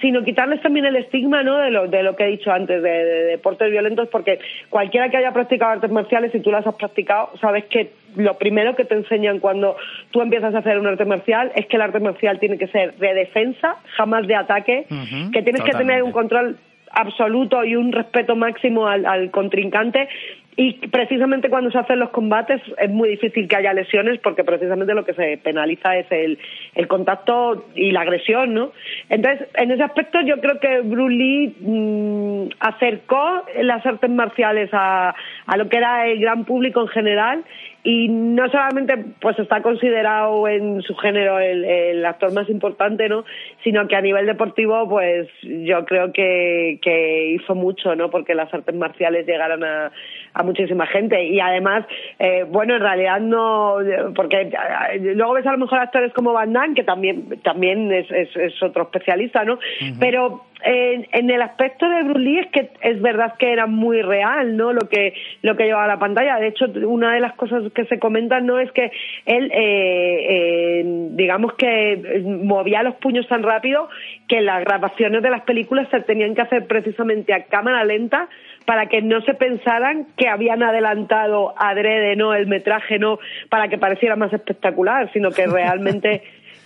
[0.00, 1.56] sino quitarles también el estigma ¿no?
[1.58, 5.16] de, lo, de lo que he dicho antes, de, de, deportes violentos, porque cualquiera que
[5.16, 8.94] haya practicado artes marciales, si tú las has practicado, sabes que lo primero que te
[8.94, 9.76] enseñan cuando
[10.10, 12.94] tú empiezas a hacer un arte marcial es que el arte marcial tiene que ser
[12.94, 15.70] de defensa, jamás de ataque, uh -huh, que tienes totalmente.
[15.70, 16.56] que tener un control
[16.90, 20.08] absoluto y un respeto máximo al, al contrincante
[20.54, 24.92] y precisamente cuando se hacen los combates es muy difícil que haya lesiones porque precisamente
[24.92, 26.38] lo que se penaliza es el,
[26.74, 28.72] el contacto y la agresión, ¿no?
[29.08, 35.14] Entonces, en ese aspecto yo creo que Bruce Lee mmm, acercó las artes marciales a,
[35.46, 37.44] a lo que era el gran público en general
[37.84, 43.24] y no solamente pues está considerado en su género el, el, actor más importante no
[43.64, 48.52] sino que a nivel deportivo pues yo creo que, que hizo mucho no porque las
[48.54, 49.90] artes marciales llegaron a,
[50.34, 51.24] a muchísima gente.
[51.24, 51.84] Y además
[52.20, 53.78] eh, bueno en realidad no
[54.14, 58.08] porque eh, luego ves a lo mejor actores como Van Damme que también también es,
[58.12, 59.96] es, es otro especialista no uh -huh.
[59.98, 64.02] pero en, en, el aspecto de Bruce Lee es que es verdad que era muy
[64.02, 64.72] real, ¿no?
[64.72, 66.38] Lo que lo que llevaba a la pantalla.
[66.38, 68.90] De hecho, una de las cosas que se comentan no es que
[69.26, 73.88] él, eh, eh, digamos que movía los puños tan rápido
[74.28, 78.28] que las grabaciones de las películas se tenían que hacer precisamente a cámara lenta
[78.64, 83.78] para que no se pensaran que habían adelantado adrede, no el metraje, no para que
[83.78, 86.22] pareciera más espectacular, sino que realmente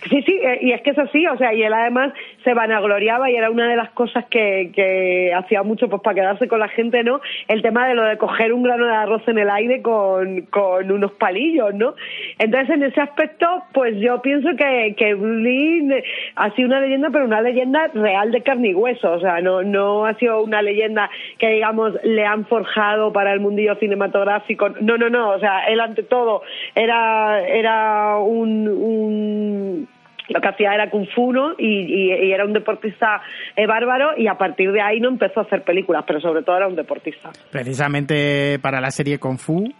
[0.09, 3.35] Sí, sí, y es que es así, o sea, y él además se vanagloriaba y
[3.35, 7.03] era una de las cosas que, que hacía mucho pues para quedarse con la gente,
[7.03, 7.19] ¿no?
[7.47, 10.91] El tema de lo de coger un grano de arroz en el aire con, con
[10.91, 11.95] unos palillos, ¿no?
[12.39, 16.03] Entonces, en ese aspecto, pues yo pienso que, que Lee
[16.35, 19.63] ha sido una leyenda, pero una leyenda real de carne y hueso, o sea, no,
[19.63, 24.97] no ha sido una leyenda que, digamos, le han forjado para el mundillo cinematográfico, no,
[24.97, 26.43] no, no, o sea, él ante todo
[26.75, 29.87] era, era un, un
[30.29, 31.53] lo que hacía era kung fu ¿no?
[31.57, 33.21] y, y, y, era un deportista
[33.55, 36.57] eh, bárbaro y a partir de ahí no empezó a hacer películas pero sobre todo
[36.57, 39.71] era un deportista precisamente para la serie kung fu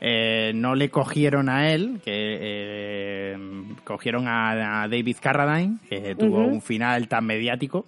[0.00, 3.36] eh, no le cogieron a él que eh,
[3.84, 6.52] cogieron a, a, David Carradine que tuvo uh -huh.
[6.52, 7.84] un final tan mediático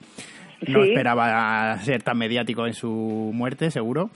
[0.67, 0.91] no sí.
[0.91, 4.11] esperaba ser tan mediático en su muerte seguro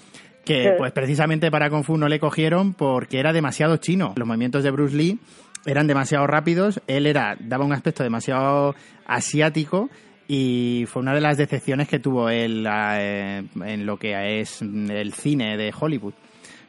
[0.44, 0.68] que sí.
[0.76, 4.12] pues precisamente para Kung Fu no le cogieron porque era demasiado chino.
[4.16, 5.18] Los movimientos de Bruce Lee
[5.66, 8.74] eran demasiado rápidos, él era daba un aspecto demasiado
[9.06, 9.90] asiático
[10.26, 15.12] y fue una de las decepciones que tuvo él eh, en lo que es el
[15.12, 16.14] cine de Hollywood.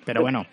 [0.04, 0.46] Pero bueno,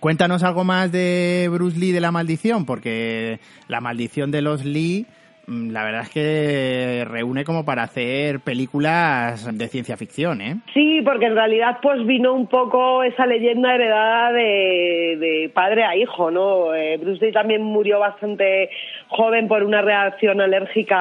[0.00, 5.06] cuéntanos algo más de Bruce Lee de la maldición, porque la maldición de los Lee
[5.46, 10.56] la verdad es que reúne como para hacer películas de ciencia ficción, ¿eh?
[10.74, 15.96] Sí, porque en realidad pues vino un poco esa leyenda heredada de, de padre a
[15.96, 16.74] hijo, ¿no?
[16.74, 18.70] Eh, Bruce Lee también murió bastante
[19.08, 20.96] joven por una reacción alérgica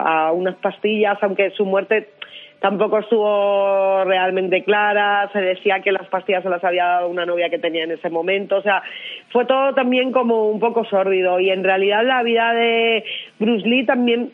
[0.00, 2.08] a unas pastillas, aunque su muerte
[2.60, 7.50] tampoco estuvo realmente clara, se decía que las pastillas se las había dado una novia
[7.50, 8.82] que tenía en ese momento, o sea,
[9.30, 11.38] fue todo también como un poco sórdido.
[11.40, 13.04] Y en realidad la vida de
[13.38, 14.32] Bruce Lee también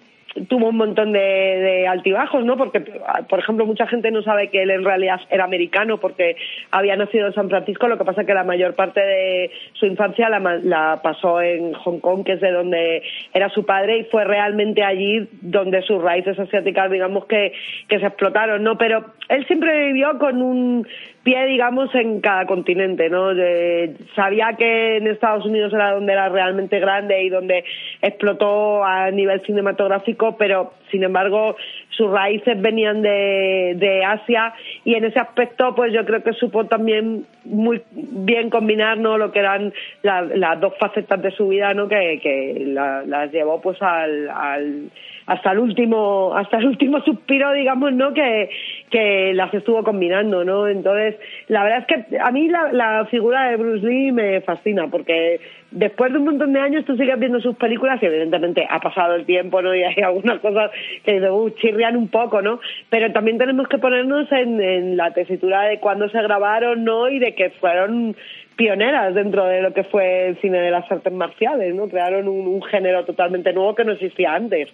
[0.48, 2.56] tuvo un montón de, de, altibajos, ¿no?
[2.56, 2.80] Porque,
[3.28, 6.36] por ejemplo, mucha gente no sabe que él en realidad era americano porque
[6.70, 10.28] había nacido en San Francisco, lo que pasa que la mayor parte de su infancia
[10.28, 13.02] la, la pasó en Hong Kong, que es de donde
[13.34, 17.52] era su padre, y fue realmente allí donde sus raíces asiáticas, digamos, que,
[17.88, 18.78] que se explotaron, ¿no?
[18.78, 20.86] Pero él siempre vivió con un
[21.22, 23.34] pie, digamos, en cada continente, ¿no?
[23.34, 27.64] De, sabía que en Estados Unidos era donde era realmente grande y donde
[28.00, 31.56] explotó a nivel cinematográfico, pero sin embargo
[31.90, 34.52] sus raíces venían de, de Asia
[34.84, 39.18] y en ese aspecto pues yo creo que supo también muy bien combinar ¿no?
[39.18, 41.88] lo que eran las dos facetas de su vida ¿no?
[41.88, 44.90] que, que las llevó pues al, al
[45.26, 48.50] hasta el último hasta el último suspiro digamos no que,
[48.90, 51.16] que las estuvo combinando no entonces
[51.48, 55.40] la verdad es que a mí la, la figura de Bruce Lee me fascina porque
[55.70, 59.14] después de un montón de años tú sigues viendo sus películas y evidentemente ha pasado
[59.14, 60.70] el tiempo no y hay algunas cosas
[61.04, 65.62] que uh, chirrian un poco no pero también tenemos que ponernos en, en la tesitura
[65.62, 68.16] de cuándo se grabaron no y de que fueron
[68.56, 71.88] pioneras dentro de lo que fue el cine de las artes marciales, ¿no?
[71.88, 74.68] Crearon un, un género totalmente nuevo que no existía antes.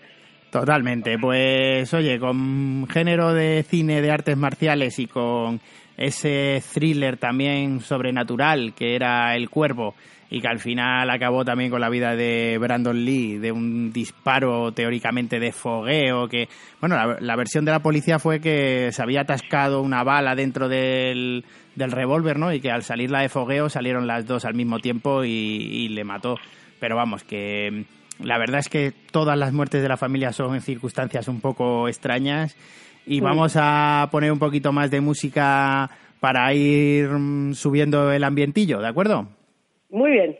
[0.50, 5.61] Totalmente, pues oye, con género de cine de artes marciales y con
[5.98, 9.94] ese thriller también sobrenatural que era El Cuervo
[10.30, 14.72] y que al final acabó también con la vida de Brandon Lee, de un disparo
[14.72, 16.48] teóricamente de fogueo, que,
[16.80, 21.44] bueno, la, versión de la policía fue que se había atascado una bala dentro del,
[21.76, 22.52] del revólver, ¿no?
[22.52, 25.88] Y que al salir la de fogueo salieron las dos al mismo tiempo y, y
[25.88, 26.37] le mató.
[26.78, 27.87] Pero vamos, que
[28.22, 31.88] la verdad es que todas las muertes de la familia son en circunstancias un poco
[31.88, 32.57] extrañas
[33.07, 38.81] y vamos a poner un poquito más de música para ir mm, subiendo el ambientillo,
[38.81, 39.28] ¿de acuerdo?
[39.90, 40.37] Muy bien.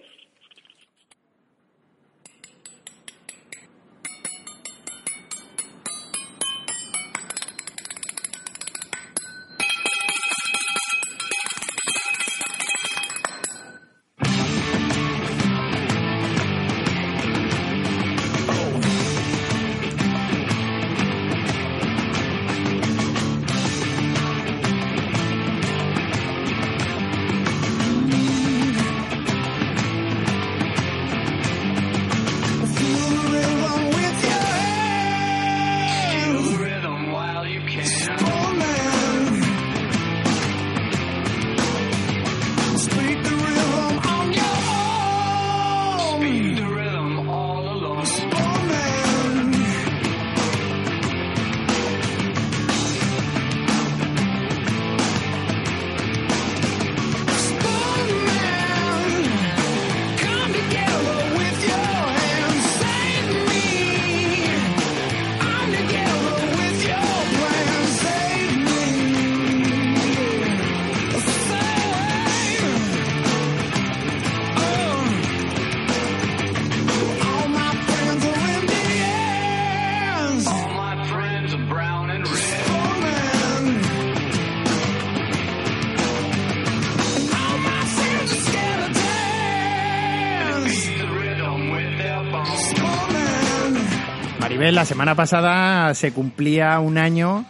[94.59, 97.44] La semana pasada se cumplía un año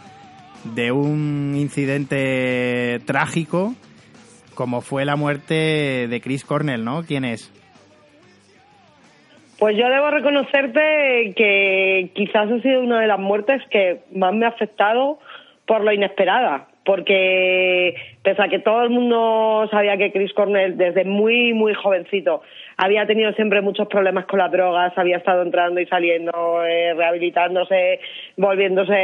[0.75, 3.73] de un incidente trágico
[4.53, 7.03] como fue la muerte de Chris Cornell, ¿no?
[7.07, 7.49] ¿Quién es?
[9.57, 14.45] Pues yo debo reconocerte que quizás ha sido una de las muertes que más me
[14.45, 15.19] ha afectado
[15.65, 21.05] por lo inesperada, porque pese a que todo el mundo sabía que Chris Cornell desde
[21.05, 22.41] muy, muy jovencito
[22.81, 27.99] había tenido siempre muchos problemas con las drogas, había estado entrando y saliendo, eh, rehabilitándose,
[28.37, 29.03] volviéndose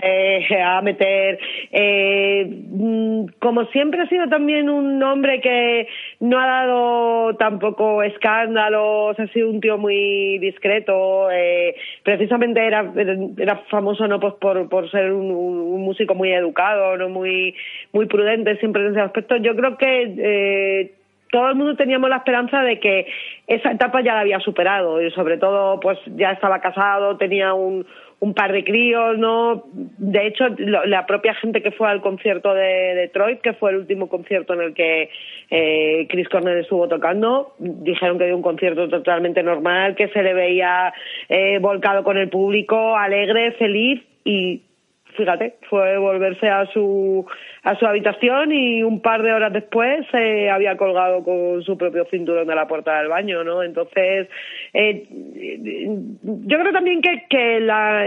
[0.63, 1.38] a meter.
[1.73, 5.89] Eh, mm, como siempre ha sido también un hombre que
[6.21, 12.93] no ha dado tampoco escándalos, ha sido un tío muy discreto, eh, precisamente era,
[13.38, 17.53] era famoso no pues por, por ser un, un músico muy educado, no muy,
[17.91, 19.35] muy prudente siempre en ese aspecto.
[19.35, 20.91] Yo creo que eh,
[21.32, 23.07] todo el mundo teníamos la esperanza de que
[23.47, 27.86] esa etapa ya la había superado y sobre todo pues ya estaba casado, tenía un,
[28.19, 29.65] un par de críos, ¿no?
[29.73, 34.07] De hecho, la propia gente que fue al concierto de Detroit, que fue el último
[34.07, 35.09] concierto en el que
[35.49, 40.34] eh, Chris Cornell estuvo tocando, dijeron que dio un concierto totalmente normal, que se le
[40.34, 40.93] veía
[41.30, 44.61] eh, volcado con el público, alegre, feliz y
[45.16, 47.26] fíjate, fue volverse a su
[47.63, 52.05] a su habitación y un par de horas después se había colgado con su propio
[52.05, 53.63] cinturón de la puerta del baño, ¿no?
[53.63, 54.30] Entonces,
[54.74, 58.05] eh, yo creo también que, que la,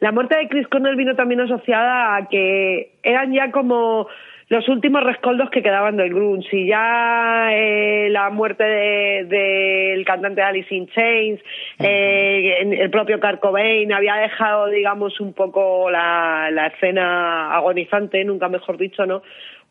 [0.00, 4.08] la muerte de Chris Cornell vino también asociada a que eran ya como
[4.50, 6.56] los últimos rescoldos que quedaban del grunge.
[6.56, 11.40] Y ya eh, la muerte del de, cantante Alice in Chains
[11.78, 18.48] eh, el propio Kurt Cobain había dejado digamos un poco la, la escena agonizante nunca
[18.48, 19.22] mejor dicho no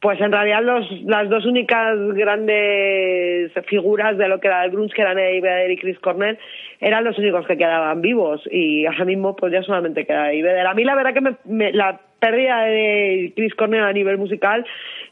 [0.02, 4.96] pues en realidad los, las dos únicas grandes figuras de lo que era el grunge,
[4.96, 6.40] que eran Eddie Vedder y Chris Cornell,
[6.80, 8.42] eran los únicos que quedaban vivos.
[8.50, 10.68] Y ahora mismo pues ya solamente queda Eddie Vedder.
[10.68, 14.66] A mí la verdad que me, la pérdida de Chris Cornell a nivel musical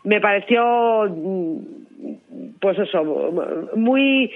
[0.03, 1.07] me pareció
[2.59, 3.03] pues eso
[3.75, 4.31] muy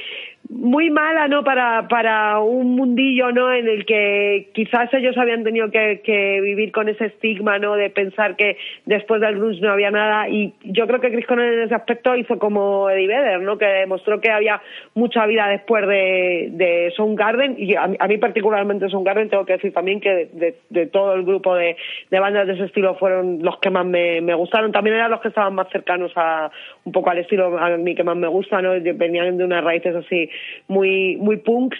[0.51, 5.71] muy mala no para para un mundillo no en el que quizás ellos habían tenido
[5.71, 9.91] que, que, vivir con ese estigma no de pensar que después del grunge no había
[9.91, 10.27] nada.
[10.27, 13.65] Y yo creo que Chris Cornell en ese aspecto hizo como Eddie Vedder no que
[13.65, 14.61] demostró que había
[14.93, 17.55] mucha vida después de, de Soundgarden.
[17.57, 21.55] Y a, mí particularmente Soundgarden tengo que decir también que de, de, todo el grupo
[21.55, 21.77] de,
[22.09, 24.73] de, bandas de ese estilo fueron los que más me, me gustaron.
[24.73, 26.51] También eran los que estaban más cercanos a
[26.83, 29.95] un poco al estilo a mí que más me gusta no venían de unas raíces
[29.95, 30.29] así
[30.67, 31.77] muy, muy punks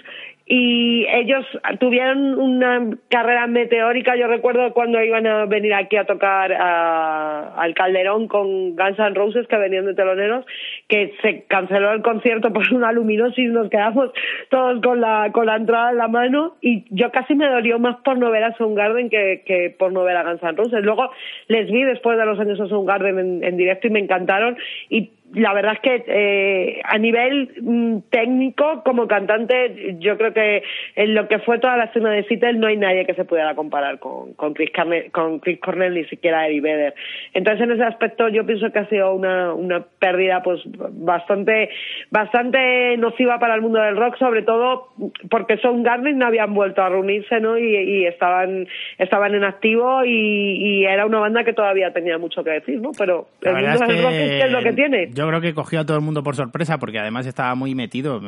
[0.53, 1.45] y ellos
[1.80, 4.18] tuvieron una carrera meteórica.
[4.18, 9.47] Yo recuerdo cuando iban a venir aquí a tocar al Calderón con Guns N' Roses
[9.47, 10.45] que venían de teloneros,
[10.89, 14.12] que se canceló el concierto por una luminosis, nos quedamos
[14.49, 17.95] todos con la con la entrada en la mano y yo casi me dolió más
[18.03, 20.84] por no ver a Soundgarden que, que por no ver a Guns N' Roses.
[20.84, 21.12] Luego
[21.47, 24.57] les vi después de los años a Soundgarden en, en directo y me encantaron
[24.89, 30.64] y la verdad es que eh, a nivel mm, técnico, como cantante, yo creo que
[30.96, 33.56] en lo que fue toda la escena de Seattle no hay nadie que se pudiera
[33.56, 34.72] comparar con, con, Chris,
[35.12, 36.94] con Chris Cornell, ni siquiera Eddie Vedder.
[37.34, 41.70] Entonces, en ese aspecto, yo pienso que ha sido una, una pérdida pues bastante
[42.10, 44.90] bastante nociva para el mundo del rock, sobre todo
[45.30, 47.58] porque Son Garden no habían vuelto a reunirse ¿no?
[47.58, 48.68] y, y estaban,
[48.98, 52.92] estaban en activo y, y, era una banda que todavía tenía mucho que decir, ¿no?
[52.98, 55.97] pero el mundo del rock es lo que tiene yo creo que cogió a todo
[55.97, 58.22] el mundo por sorpresa porque además estaba muy metido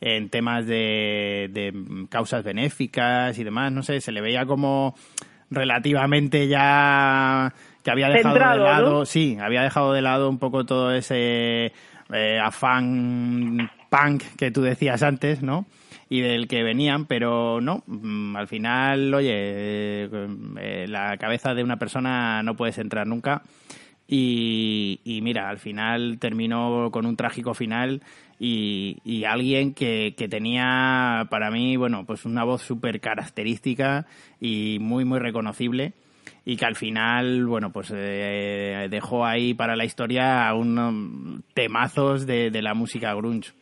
[0.00, 1.72] en temas de,
[2.10, 3.72] causas benéficas y demás.
[3.72, 4.94] No sé, se le veía como
[5.50, 7.52] relativamente ya
[7.82, 11.72] que había dejado de lado, sí, había dejado de lado un poco todo ese
[12.12, 15.66] eh, afán punk que tú decías antes, ¿no?
[16.10, 20.08] y del que venían, pero no, mm, al final, oye, eh,
[20.58, 23.42] eh, la cabeza de una persona no puedes entrar nunca
[24.10, 28.00] y, mira, al final terminó con un trágico final
[28.40, 34.06] y, alguien que, que, tenía para mí, bueno, pues una voz súper característica
[34.40, 35.92] y muy, muy reconocible
[36.46, 42.50] y que al final, bueno, pues eh, dejó ahí para la historia unos temazos de,
[42.50, 43.52] de la música grunge.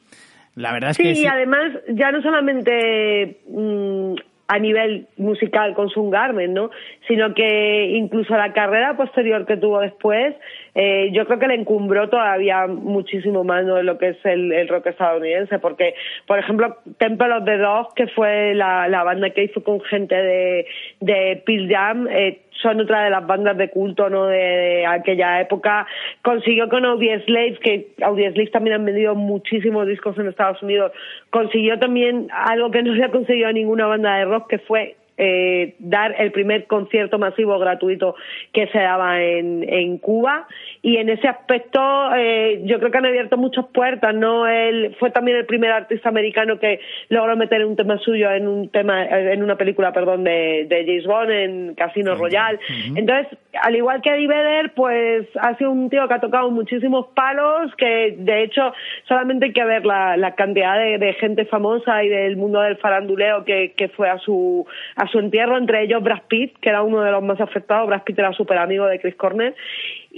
[0.55, 1.15] La verdad es sí, que...
[1.17, 4.15] Sí, y además ya no solamente mm,
[4.49, 6.71] a nivel musical con Sun Garden, ¿no?
[7.09, 10.35] Sino que incluso la carrera posterior que tuvo después,
[10.79, 13.83] eh, yo creo que le encumbró todavía muchísimo más ¿no?
[13.83, 15.95] lo que es el, rock estadounidense, porque,
[16.27, 20.15] por ejemplo, Temple of the Dog, que fue la, la banda que hizo con gente
[20.15, 20.67] de,
[21.01, 25.87] de Peel Jam, eh, son otra de las bandas de culto no de, aquella época.
[26.23, 30.93] Consiguió con Audi Slaves que Audi Slaves también han vendido muchísimos discos en Estados Unidos.
[31.31, 35.75] Consiguió también algo que no se ha conseguido ninguna banda de rock que fue eh,
[35.79, 38.17] dar el primer concierto masivo gratuito
[38.53, 40.47] que se daba en, en Cuba.
[40.83, 41.81] Y en ese aspecto
[42.15, 46.09] eh, yo creo que han abierto muchas puertas no él fue también el primer artista
[46.09, 50.67] americano que logró meter un tema suyo en un tema en una película perdón de,
[50.69, 52.59] de James Bond en Casino Royale.
[52.95, 57.09] entonces al igual que Eddie Vedder pues ha sido un tío que ha tocado muchísimos
[57.15, 58.73] palos que de hecho
[59.09, 62.77] solamente hay que ver la, la cantidad de, de, gente famosa y del mundo del
[62.77, 64.67] faranduleo que, que fue a su
[65.09, 67.87] su entierro, entre ellos Brad Pitt, que era uno de los más afectados.
[67.89, 69.55] Brad Pitt era súper amigo de Chris Cornell.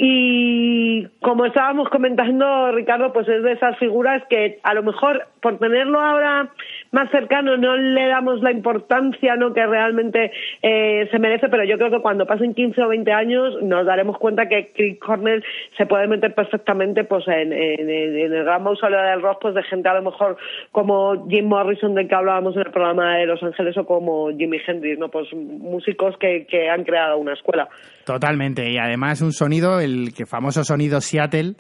[0.01, 5.59] Y como estábamos comentando, Ricardo, pues es de esas figuras que a lo mejor por
[5.59, 6.51] tenerlo ahora
[6.93, 10.31] más cercano no le damos la importancia no que realmente
[10.63, 14.19] eh, se merece, pero yo creo que cuando pasen 15 o 20 años nos daremos
[14.19, 15.45] cuenta que Chris Cornell
[15.77, 19.63] se puede meter perfectamente pues en, en, en el gran mausoleo del rock pues de
[19.65, 20.37] gente a lo mejor
[20.71, 24.59] como Jim Morrison del que hablábamos en el programa de Los Ángeles o como Jimi
[24.67, 25.09] Hendrix, ¿no?
[25.09, 27.69] Pues músicos que, que han creado una escuela.
[28.05, 31.57] Totalmente, y además un sonido, el que famoso sonido Seattle,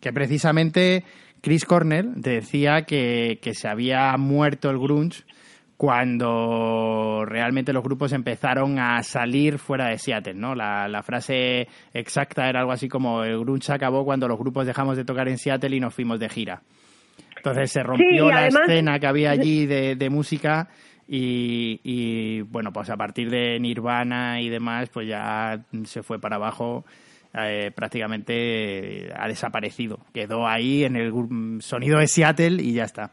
[0.00, 1.04] que precisamente
[1.40, 5.24] Chris Cornell decía que, que se había muerto el grunge
[5.76, 10.54] cuando realmente los grupos empezaron a salir fuera de Seattle, ¿no?
[10.54, 14.96] La, la frase exacta era algo así como el grunge acabó cuando los grupos dejamos
[14.96, 16.62] de tocar en Seattle y nos fuimos de gira.
[17.36, 20.68] Entonces se rompió la escena que había allí de, de música
[21.08, 26.36] y, y, bueno, pues a partir de Nirvana y demás, pues ya se fue para
[26.36, 26.84] abajo.
[27.34, 29.98] Eh, prácticamente ha desaparecido.
[30.12, 31.12] Quedó ahí en el
[31.60, 33.10] sonido de Seattle y ya está.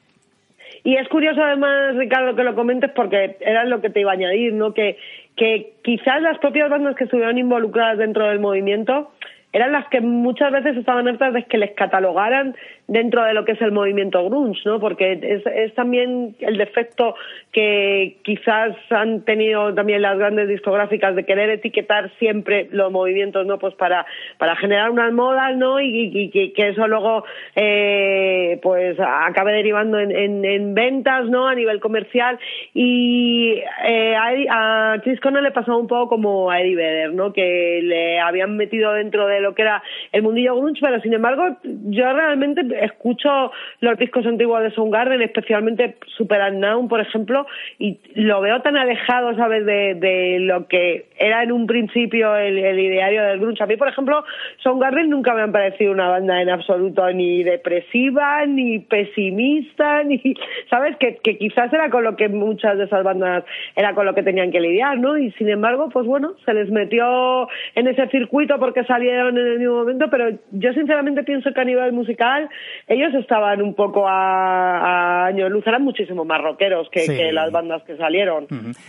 [0.83, 4.15] Y es curioso además, Ricardo, que lo comentes porque era lo que te iba a
[4.15, 4.73] añadir, ¿no?
[4.73, 4.97] Que,
[5.35, 9.11] que quizás las propias bandas que estuvieron involucradas dentro del movimiento
[9.51, 12.55] eran las que muchas veces estaban hartas de que les catalogaran
[12.89, 14.79] dentro de lo que es el movimiento grunge, ¿no?
[14.79, 17.15] Porque es, también el defecto
[17.51, 23.59] que quizás han tenido también las grandes discográficas de querer etiquetar siempre los movimientos, ¿no?
[23.59, 24.05] Pues para,
[24.37, 25.79] para generar unas modas, ¿no?
[25.79, 27.23] Y, que eso luego,
[27.55, 31.47] eh, pues acabe derivando en, en, ventas, ¿no?
[31.47, 32.39] A nivel comercial.
[32.73, 37.33] Y eh, a, a Chris Conner le pasó un poco como a Eddie Vedder, ¿no?
[37.33, 41.57] Que le habían metido dentro de lo que era el mundillo grunge, pero sin embargo,
[41.63, 43.51] yo realmente escucho
[43.81, 47.45] los discos antiguos de Soundgarden, especialmente Super Unknown, por ejemplo,
[47.77, 52.57] y lo veo tan alejado, ¿sabes?, de, de lo que era en un principio el,
[52.57, 53.63] ideario del grunge.
[53.63, 54.23] A mí, por ejemplo,
[54.63, 60.21] Soundgarden nunca me han parecido una banda en absoluto ni depresiva, ni pesimista, ni,
[60.69, 63.43] ¿sabes?, que, que quizás era con lo que muchas de esas bandas
[63.75, 65.17] era con lo que tenían que lidiar, ¿no?
[65.17, 69.59] Y sin embargo, pues bueno, se les metió en ese circuito porque salieron en el
[69.59, 72.49] mismo momento, pero yo sinceramente pienso que a nivel musical
[72.87, 77.97] ellos estaban un poco a, años luz, eran muchísimo más rockeros que, las bandas que
[77.97, 78.47] salieron.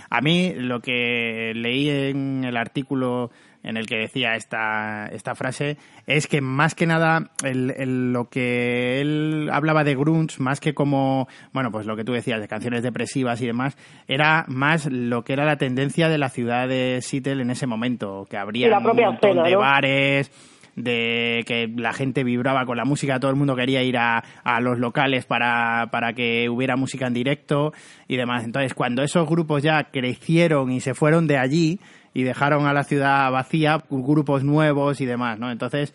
[0.09, 3.31] A mí lo que leí en el artículo
[3.63, 5.77] en el que decía esta, esta frase,
[6.07, 11.29] es que más que nada el, lo que él hablaba de grunge, más que como,
[11.53, 13.77] bueno, pues lo que tú decías, de canciones depresivas y demás,
[14.09, 18.27] era más lo que era la tendencia de la ciudad de Seattle en ese momento,
[18.31, 20.31] que habría un montón de bares,
[20.77, 24.61] de que la gente vibraba con la música, todo el mundo quería ir a, a
[24.61, 27.73] los locales para, para que hubiera música en directo
[28.09, 28.45] y demás.
[28.45, 31.79] Entonces, cuando esos grupos ya crecieron y se fueron de allí
[32.15, 35.51] y dejaron a la ciudad vacía, grupos nuevos y demás, ¿no?
[35.51, 35.95] Entonces,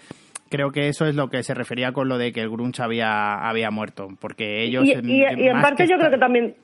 [0.49, 3.36] creo que eso es lo que se refería con lo de que el grunge había,
[3.36, 4.86] había muerto, porque ellos...
[4.86, 6.55] Y, en parte yo creo que también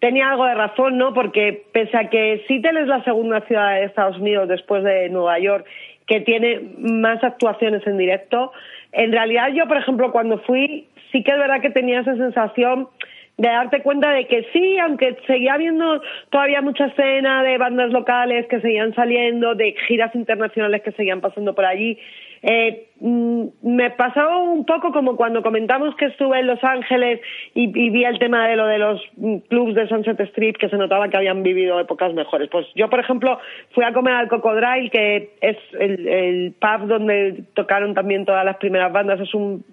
[0.00, 1.12] tenía algo de razón, ¿no?
[1.12, 5.38] Porque pese a que Seattle es la segunda ciudad de Estados Unidos después de Nueva
[5.38, 5.66] York
[6.08, 8.52] que tiene más actuaciones en directo.
[8.92, 12.88] En realidad yo, por ejemplo, cuando fui, sí que es verdad que tenía esa sensación
[13.36, 18.46] de darte cuenta de que sí, aunque seguía habiendo todavía mucha escena de bandas locales
[18.48, 21.98] que seguían saliendo, de giras internacionales que seguían pasando por allí,
[22.42, 27.20] eh, mm, me pasó un poco como cuando comentamos que estuve en Los Ángeles
[27.54, 30.76] y, vi el tema de lo de los mm, clubs de Sunset Street que se
[30.76, 32.48] notaba que habían vivido épocas mejores.
[32.50, 33.38] Pues yo, por ejemplo,
[33.72, 38.56] fui a comer al Cocodrile, que es el, el pub donde tocaron también todas las
[38.56, 39.20] primeras bandas.
[39.20, 39.64] Es un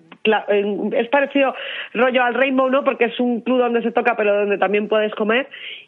[0.92, 1.54] es parecido
[1.94, 2.84] rollo al Rainbow, ¿no?
[2.84, 5.48] Porque es un club donde se toca, pero donde también puedes comer.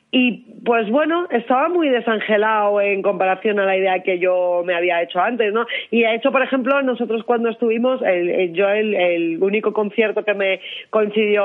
[0.09, 5.01] Y pues bueno, estaba muy desangelado en comparación a la idea que yo me había
[5.01, 5.65] hecho antes, ¿no?
[5.91, 10.61] Y de hecho, por ejemplo, nosotros cuando estuvimos, el, yo el, único concierto que me
[10.89, 11.43] coincidió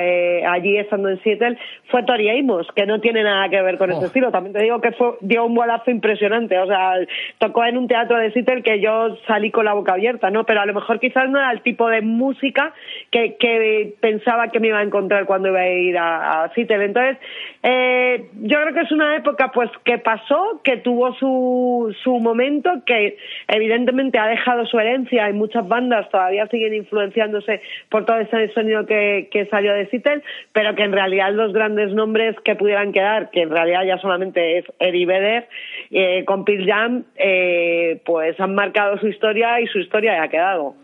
[0.00, 1.56] eh, allí estando en Seattle
[1.88, 4.06] fue Tori Amos, que no tiene nada que ver con ese oh.
[4.06, 4.32] estilo.
[4.32, 6.94] También te digo que fue, dio un bolazo impresionante, o sea,
[7.38, 10.44] tocó en un teatro de Seattle que yo salí con la boca abierta, ¿no?
[10.44, 12.74] Pero a lo mejor quizás no era el tipo de música
[13.12, 16.84] que, que pensaba que me iba a encontrar cuando iba a ir a, a Seattle.
[16.84, 17.18] Entonces,
[17.62, 17.99] eh,
[18.42, 23.16] yo creo que es una época pues que pasó, que tuvo su, su momento, que
[23.48, 28.86] evidentemente ha dejado su herencia y muchas bandas todavía siguen influenciándose por todo ese sonido
[28.86, 30.22] que, que salió de Seattle,
[30.52, 34.58] pero que en realidad los grandes nombres que pudieran quedar, que en realidad ya solamente
[34.58, 35.48] es Eddie Vedder,
[35.90, 40.28] eh, con Pil Jam, eh, pues han marcado su historia y su historia ya ha
[40.28, 40.74] quedado.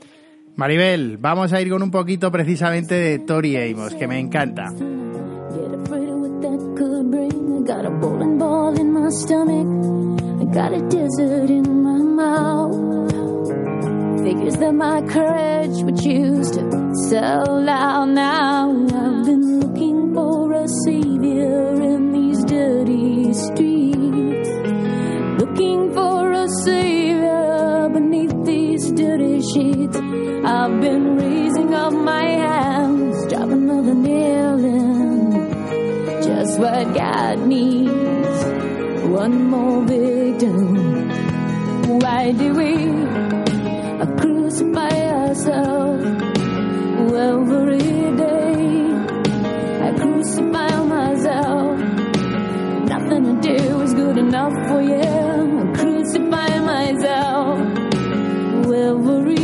[0.56, 4.72] Maribel, vamos a ir con un poquito precisamente de Tori Amos, que me encanta.
[7.66, 9.66] Got a bowling ball in my stomach.
[10.40, 13.50] I got a desert in my mouth.
[14.22, 18.70] Figures that my courage would choose to sell out now.
[18.70, 24.50] I've been looking for a savior in these dirty streets.
[25.40, 29.96] Looking for a savior beneath these dirty sheets.
[29.96, 35.05] I've been raising up my hands, dropping another nail in
[36.46, 38.44] just what God needs.
[39.06, 41.08] One more victim.
[42.00, 42.72] Why do we
[44.20, 46.04] crucify ourselves
[47.30, 47.78] every
[48.22, 48.90] day?
[49.86, 51.66] I crucify myself
[54.16, 57.58] myself, oh yeah, crucify myself
[58.72, 59.35] every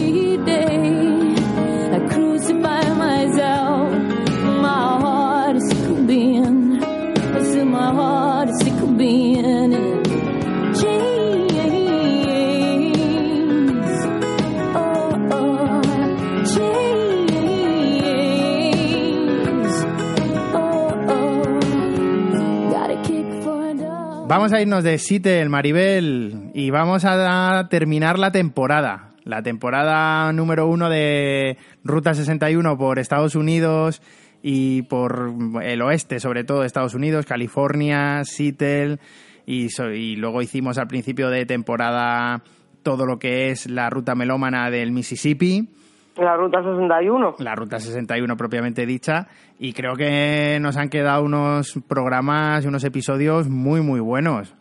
[24.43, 29.15] Vamos a irnos de Seattle, Maribel, y vamos a terminar la temporada.
[29.23, 34.03] La temporada número uno de Ruta 61 por Estados Unidos
[34.43, 35.33] y por
[35.63, 38.99] el oeste, sobre todo Estados Unidos, California, Seattle,
[39.47, 42.43] y luego hicimos al principio de temporada
[42.83, 45.69] todo lo que es la ruta melómana del Mississippi
[46.17, 47.37] La ruta 61.
[47.39, 52.85] la Ruta 61 propiamente dicha, y creo que nos han quedado unos programas y unos
[52.85, 54.55] episodios muy, muy buenos,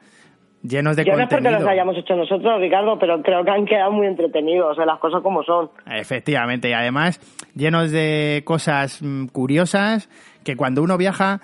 [0.63, 1.59] llenos de Yo no es porque contenido.
[1.59, 4.99] los hayamos hecho nosotros, Ricardo, pero creo que han quedado muy entretenidos, o sea, las
[4.99, 5.69] cosas como son.
[5.87, 7.19] Efectivamente, y además
[7.55, 10.09] llenos de cosas mm, curiosas
[10.43, 11.41] que cuando uno viaja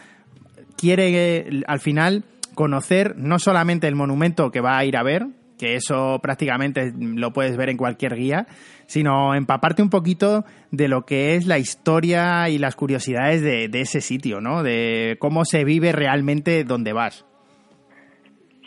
[0.77, 2.23] quiere eh, al final
[2.55, 5.27] conocer no solamente el monumento que va a ir a ver,
[5.57, 8.45] que eso prácticamente lo puedes ver en cualquier guía,
[8.85, 13.81] sino empaparte un poquito de lo que es la historia y las curiosidades de, de
[13.81, 14.63] ese sitio, ¿no?
[14.63, 17.27] De cómo se vive realmente donde vas.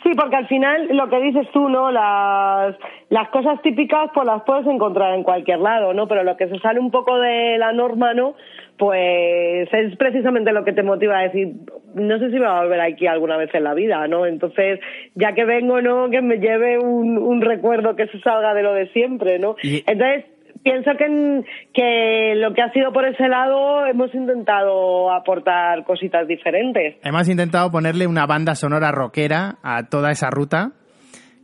[0.03, 1.91] Sí, porque al final lo que dices tú, ¿no?
[1.91, 2.75] Las,
[3.09, 6.07] las cosas típicas pues las puedes encontrar en cualquier lado, ¿no?
[6.07, 8.33] Pero lo que se sale un poco de la norma, ¿no?
[8.81, 11.49] Pues es precisamente lo que te motiva a decir,
[11.93, 14.25] no sé si me va a volver aquí alguna vez en la vida, ¿no?
[14.25, 14.79] Entonces,
[15.13, 16.09] ya que vengo, ¿no?
[16.09, 19.55] Que me lleve un, un recuerdo que se salga de lo de siempre, ¿no?
[19.61, 20.25] Y- Entonces,
[20.63, 21.43] pienso que,
[21.75, 26.95] que lo que ha sido por ese lado hemos intentado aportar cositas diferentes.
[27.03, 30.71] Hemos intentado ponerle una banda sonora rockera a toda esa ruta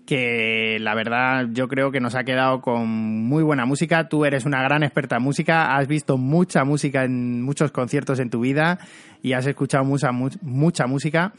[0.08, 4.08] que la verdad yo creo que nos ha quedado con muy buena música.
[4.08, 8.30] Tú eres una gran experta en música, has visto mucha música en muchos conciertos en
[8.30, 8.80] tu vida
[9.22, 11.34] y has escuchado mucha, mu- mucha música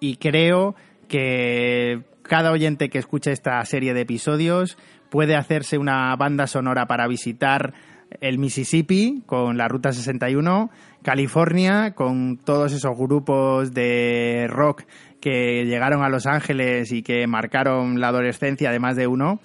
[0.00, 0.74] y creo
[1.08, 4.78] que cada oyente que escuche esta serie de episodios
[5.10, 7.74] puede hacerse una banda sonora para visitar
[8.20, 10.70] el Mississippi con la Ruta 61,
[11.02, 14.84] California con todos esos grupos de rock
[15.30, 19.40] que llegaron a Los Ángeles y que marcaron la adolescencia de más de uno.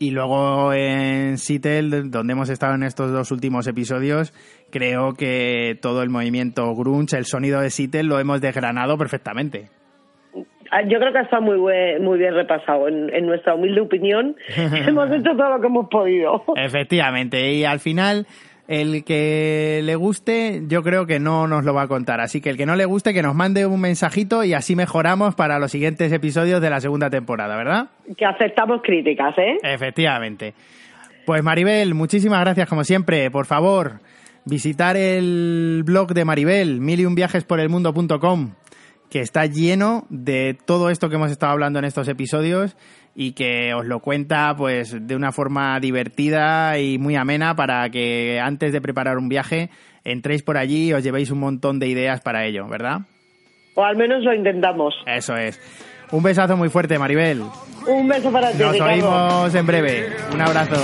[0.00, 4.32] Y luego en Seattle, donde hemos estado en estos dos últimos episodios,
[4.72, 9.68] creo que todo el movimiento grunge, el sonido de Seattle, lo hemos desgranado perfectamente.
[10.72, 12.88] Ah, Yo creo que está muy buen- muy bien repasado.
[12.88, 16.42] En, en nuestra humilde opinión, hemos hecho todo lo que hemos podido.
[16.56, 18.26] Efectivamente, y al final
[18.70, 22.50] el que le guste yo creo que no nos lo va a contar, así que
[22.50, 25.72] el que no le guste que nos mande un mensajito y así mejoramos para los
[25.72, 27.90] siguientes episodios de la segunda temporada, ¿verdad?
[28.16, 29.56] Que aceptamos críticas, ¿eh?
[29.64, 30.54] Efectivamente.
[31.26, 33.28] Pues Maribel, muchísimas gracias como siempre.
[33.32, 34.02] Por favor,
[34.44, 38.54] visitar el blog de Maribel, miliunviajesporelmundo.com,
[39.10, 42.76] que está lleno de todo esto que hemos estado hablando en estos episodios
[43.14, 48.40] y que os lo cuenta pues de una forma divertida y muy amena para que
[48.40, 49.70] antes de preparar un viaje
[50.04, 53.00] entréis por allí y os llevéis un montón de ideas para ello, ¿verdad?
[53.74, 54.94] O al menos lo intentamos.
[55.06, 55.60] Eso es.
[56.12, 57.42] Un besazo muy fuerte, Maribel.
[57.86, 58.92] Un beso para ti, Nos Ricardo.
[58.92, 60.08] oímos en breve.
[60.34, 60.80] Un abrazo.